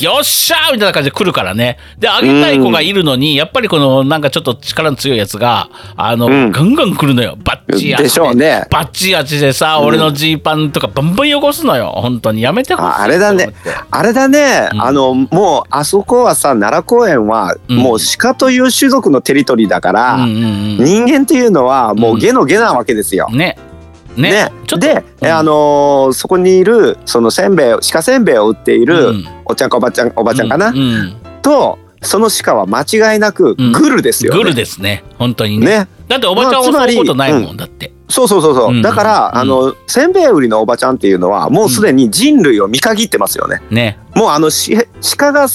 [0.00, 1.78] よっしゃーみたいな感じで来るからね。
[1.98, 7.36] で、あげたい子がいるのに、やっぱりこの、なんかちょっと力の強いやつが、あの、んガンガン来るのよ。
[7.42, 11.92] バッチリでしょうねバッチリ味でさ、俺のジーパンとかバンバン汚すのよ。
[11.96, 13.52] 本当にやめてほしいああれだね。
[13.90, 23.28] あれだね、うんあのもうあそこはさ奈良公園はうんもう鹿という種族のテリトリーだから、うんうん人間っていうのはもう下の下なわけですよ。
[23.30, 23.38] うん。
[23.38, 23.56] ね。
[24.16, 24.30] ね。
[24.30, 35.04] ねちょっとで、うんえあのーそこにいるそのせんべい鹿せんべいを売っている、うんおっちゃんかおばちゃんおばちゃんかな、うんうんとその鹿は間違いなくうんグルですよ、ねグルですね。
[35.18, 35.66] 本当にね。
[35.66, 37.92] ねだっておばちゃんをまあつまり襲うことないもんだって。
[38.08, 43.62] そうそうそうそう、うんだから、うんあのせんべい売りのおばちゃんっていうのはもうすでに人類を見限ってますよね。
[43.70, 43.98] ね。
[44.14, 44.76] もうあのし
[45.16, 45.46] 鹿が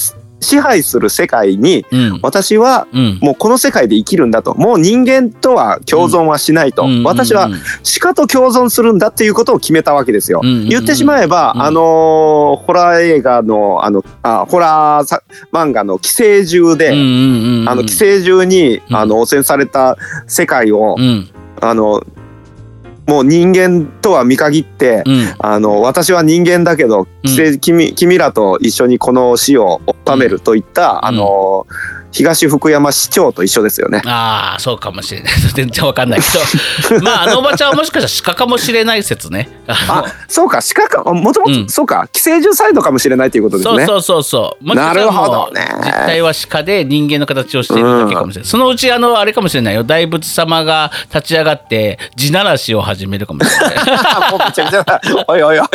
[0.45, 2.19] 支配する世界にうん。
[2.21, 3.19] 私はうん。
[3.21, 4.53] もうこの世界で生きるんだと。
[4.55, 7.61] もう人間とは共存はしないと、うん私はうん。
[7.99, 10.41] 鹿と共存するんだっていうことを決めたわけですよ。
[10.43, 11.61] うん言ってしまえば、うん。
[11.63, 15.21] あのーホラー映画のあのあホラーさ
[15.51, 16.93] 漫画の寄生獣で、あ
[17.75, 18.95] の寄生獣に、うん。
[18.95, 21.29] あの汚染された世界を、うん。
[21.61, 22.03] あの
[23.07, 25.33] もう人間とは見限って、うん。
[25.39, 31.67] あの私は人間だけど、寄生君君らと一緒にこの死を収めるといった、あの
[32.15, 34.01] 東福山市長と一緒ですよね。
[34.05, 35.33] ああそうかもしれない。
[35.53, 37.03] 全然わかんないけど。
[37.03, 39.49] まああのおばちゃんはもしかしたら鹿かもしれない説ね。
[39.67, 41.69] ああそうか鹿かもともと、うん。
[41.69, 43.85] そうか寄生獣サイドかもしれないということですね。
[43.85, 44.75] そうそうそうそう。
[44.75, 45.67] なるほどね。
[45.83, 49.83] 実態は鹿で人間の形をしているだけかもしれない、そのうちあのあれかもしれないよ。
[49.83, 53.75] 大仏様が立ち上がって地ならしを始めるかもしれない。
[54.31, 55.65] もうめちゃくちゃおいおいおい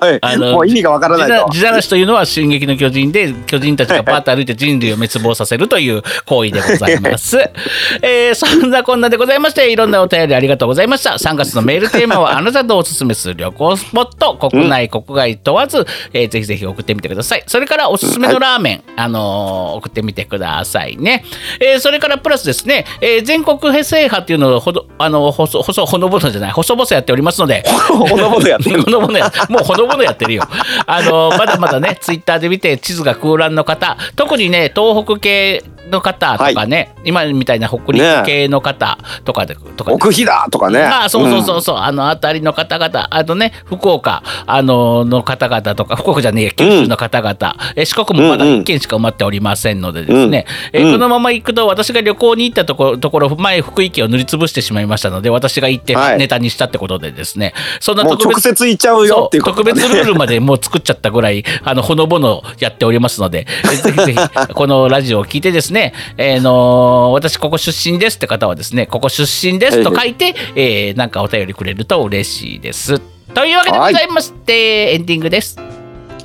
[0.00, 1.50] おいあのもう意味がわからないと。
[1.50, 7.38] 地ならしというのは「進撃の巨人」で巨人たちがパーッと歩いて人類を滅亡させるという行為でございます。
[8.02, 11.12] えーそんなこんなでございましていろんなお便りありがとうございました。
[11.12, 17.42] 3月のメールテーマは あなたとおすすめする旅行スポット国内国外問わず、えーぜひぜひ送ってみてください。
[17.46, 21.24] それからおすすめのラーメン、あのー送ってみてくださいね。
[21.60, 27.64] えーそれからプラスですね、えー全国制覇っていうのをほどあの細細ほのぼのじゃない細々やっておりますので。
[27.88, 30.42] ほのぼのやってるほのぼのやもうほのぼのやってるよ。
[30.86, 40.82] あのまだまだねツイッターで見て地図が空欄の方特にね東北系での方とかね、今みたいな北陸系の方とかで、とかで奥飛騨とかね。
[40.82, 50.92] ああそうそうそうそう、あの辺りの方々あとね福岡あのの方々とか福岡じゃねえや九州の方々、え四国もまだ1軒しか埋まっておりませんのでですね、えうん。
[50.92, 56.18] このまま行くと私が旅行に行ったところところ前福井県を塗りつぶしてしまいましたので私が行ってはい。
[56.18, 59.50] ネタにしたってことでですね、そんなもう直接行っちゃうよっていうね。
[59.50, 65.77] 特別ルールまでもう作っちゃったぐらいあのほのぼのやっておりますのでえぜひぜひこのラジオを聞いてですね、
[66.16, 72.98] えーのー私ここ出身ですって方はですねここ出身ですと書いて、えーなんかお便りくれると嬉しいです。
[73.34, 75.58] というわけでございまして、エンディングです。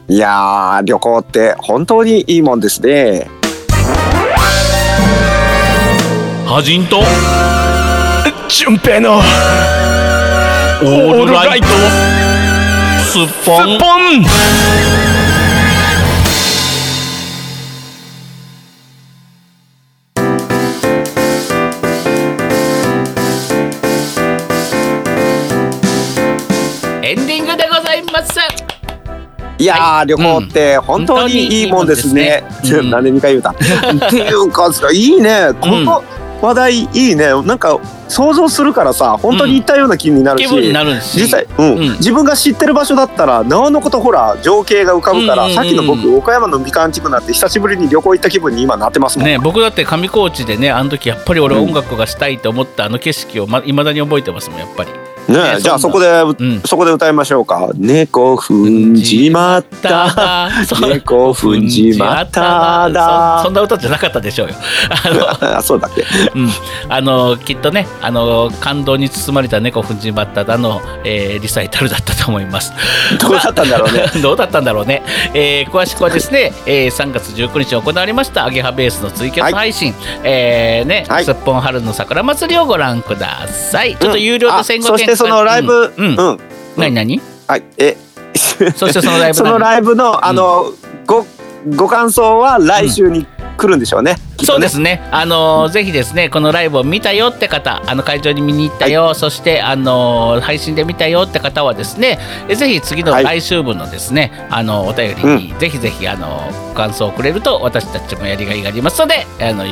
[0.07, 3.27] いやー旅行って本当にいいもんですね。
[6.45, 7.01] はじんと
[8.49, 11.67] 純平のオールライト
[13.01, 13.79] スッポン
[27.05, 28.39] エンディングでございます。
[29.57, 30.07] いやー、はい。
[30.07, 32.45] 旅行って本当にいいもんですね。
[32.47, 32.79] 本当にいいもんですね。
[32.79, 33.03] うんなん。
[33.03, 33.49] で2回言うた。
[34.07, 34.49] っていう
[34.79, 35.49] かいいね。
[35.59, 36.01] この
[36.41, 37.25] 話題いいね。
[37.43, 37.77] なんか
[38.13, 41.19] 想像するからさ本当に行ったような気になるし、気分になるし。
[41.19, 41.77] 実際、うん。
[41.77, 41.91] うん。
[41.93, 45.63] 自分が知ってる場所だったらなおのことほら情景が浮かぶから、うんうんうん。
[45.63, 49.27] さっきの僕岡山のみかん地区なんて久しぶりに旅行行った気分に今なってますもん。
[49.27, 54.91] ね、僕だって上高地でねあの時やっぱり俺音楽がしたいと思ったあの景色をま未だに覚えてますもんやっぱり。
[55.27, 56.61] ねねじゃあそこで、ん。
[56.61, 57.71] そこで歌いましょうか。
[57.75, 60.49] 猫踏んじまった。
[60.81, 62.89] 猫踏んじまった。
[62.89, 63.37] だ。
[63.39, 64.55] そそんな歌じゃなかったでしょうよ。
[64.89, 65.09] あ
[65.43, 66.03] のあ そうだっけ。
[66.35, 66.49] うん、
[66.89, 72.73] あのきっとねあの感動に包まれた猫踏んじまっただの、えーリサイタルだったと思います。
[73.19, 74.05] どうだったんだろうね。
[74.21, 75.01] どうだったんだろうね。
[75.33, 83.95] えー詳しくはですね、えー3月19日に行われましたアゲハベースのツイキャス配信、えーね、はいすっぽん春の桜祭りをご覧ください。
[83.95, 86.39] ちょっと有料とあ1500円、そしてそのライブ、うん、ううんん、
[86.77, 87.21] 何何？
[87.47, 87.97] はい、え。
[88.75, 90.71] そしてそのライブ その何ライブの、あの、
[91.05, 91.25] ご、
[91.75, 93.25] ご感想は来週に
[93.57, 94.13] 来るんでしょうね。
[94.13, 94.45] ね。
[94.45, 95.01] そうですね。
[95.11, 103.23] あのーぜひですね、このライブを見たよって方、あの会場に見に行ったよ、そしてあのー配信で見たよって方はですね、えぜひ次のはい。
[103.23, 109.63] 来週分のですね、あのお便りに、ぜひぜひあのご感想をくれると私たちもやりがいがありますので、あの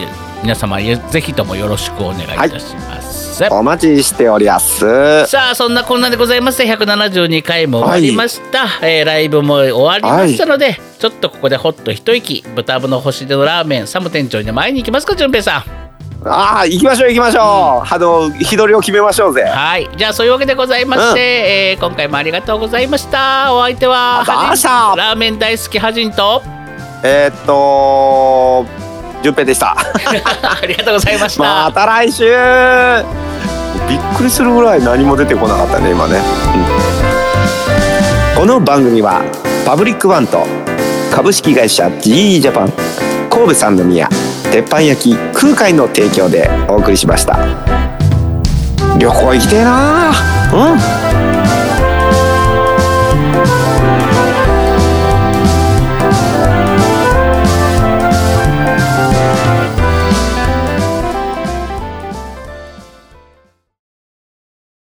[0.42, 3.11] 皆様ぜひともよろしくお願いいたします。
[3.50, 5.26] お待ちしております。
[5.28, 15.82] さあそんなこんなでございまして172回も終わりました、えーライブも終わりましたので、ちょっとここでほっと一息豚の星でのラーメンサム店長に前に行きますか順平さん
[16.24, 17.94] ああ、行きましょう、行きましょう。
[17.94, 19.44] あの、日取りを決めましょうぜ。
[19.44, 26.44] はいじゃあそういうわけでございまして、えー今回もありがとうございましたお相手はありがとうございましたはじラーメン大好きはじんと
[27.04, 28.66] えーっと。
[29.24, 29.76] 順平でした。
[29.82, 33.31] ありがとうございました、また来週。
[33.90, 36.20] びっくりするぐらい何も出てこなかったね、今ね。
[38.36, 38.40] うん。
[38.40, 39.22] この番組は
[39.66, 40.46] パブリックワンと
[41.12, 42.74] 株式会社 GE ジャパン
[43.30, 44.10] 神戸三宮
[44.52, 47.38] 鉄板焼き空海の提供でお送りしました。
[48.98, 50.12] 旅行行きてえな
[50.54, 50.76] う
[51.08, 51.11] ん。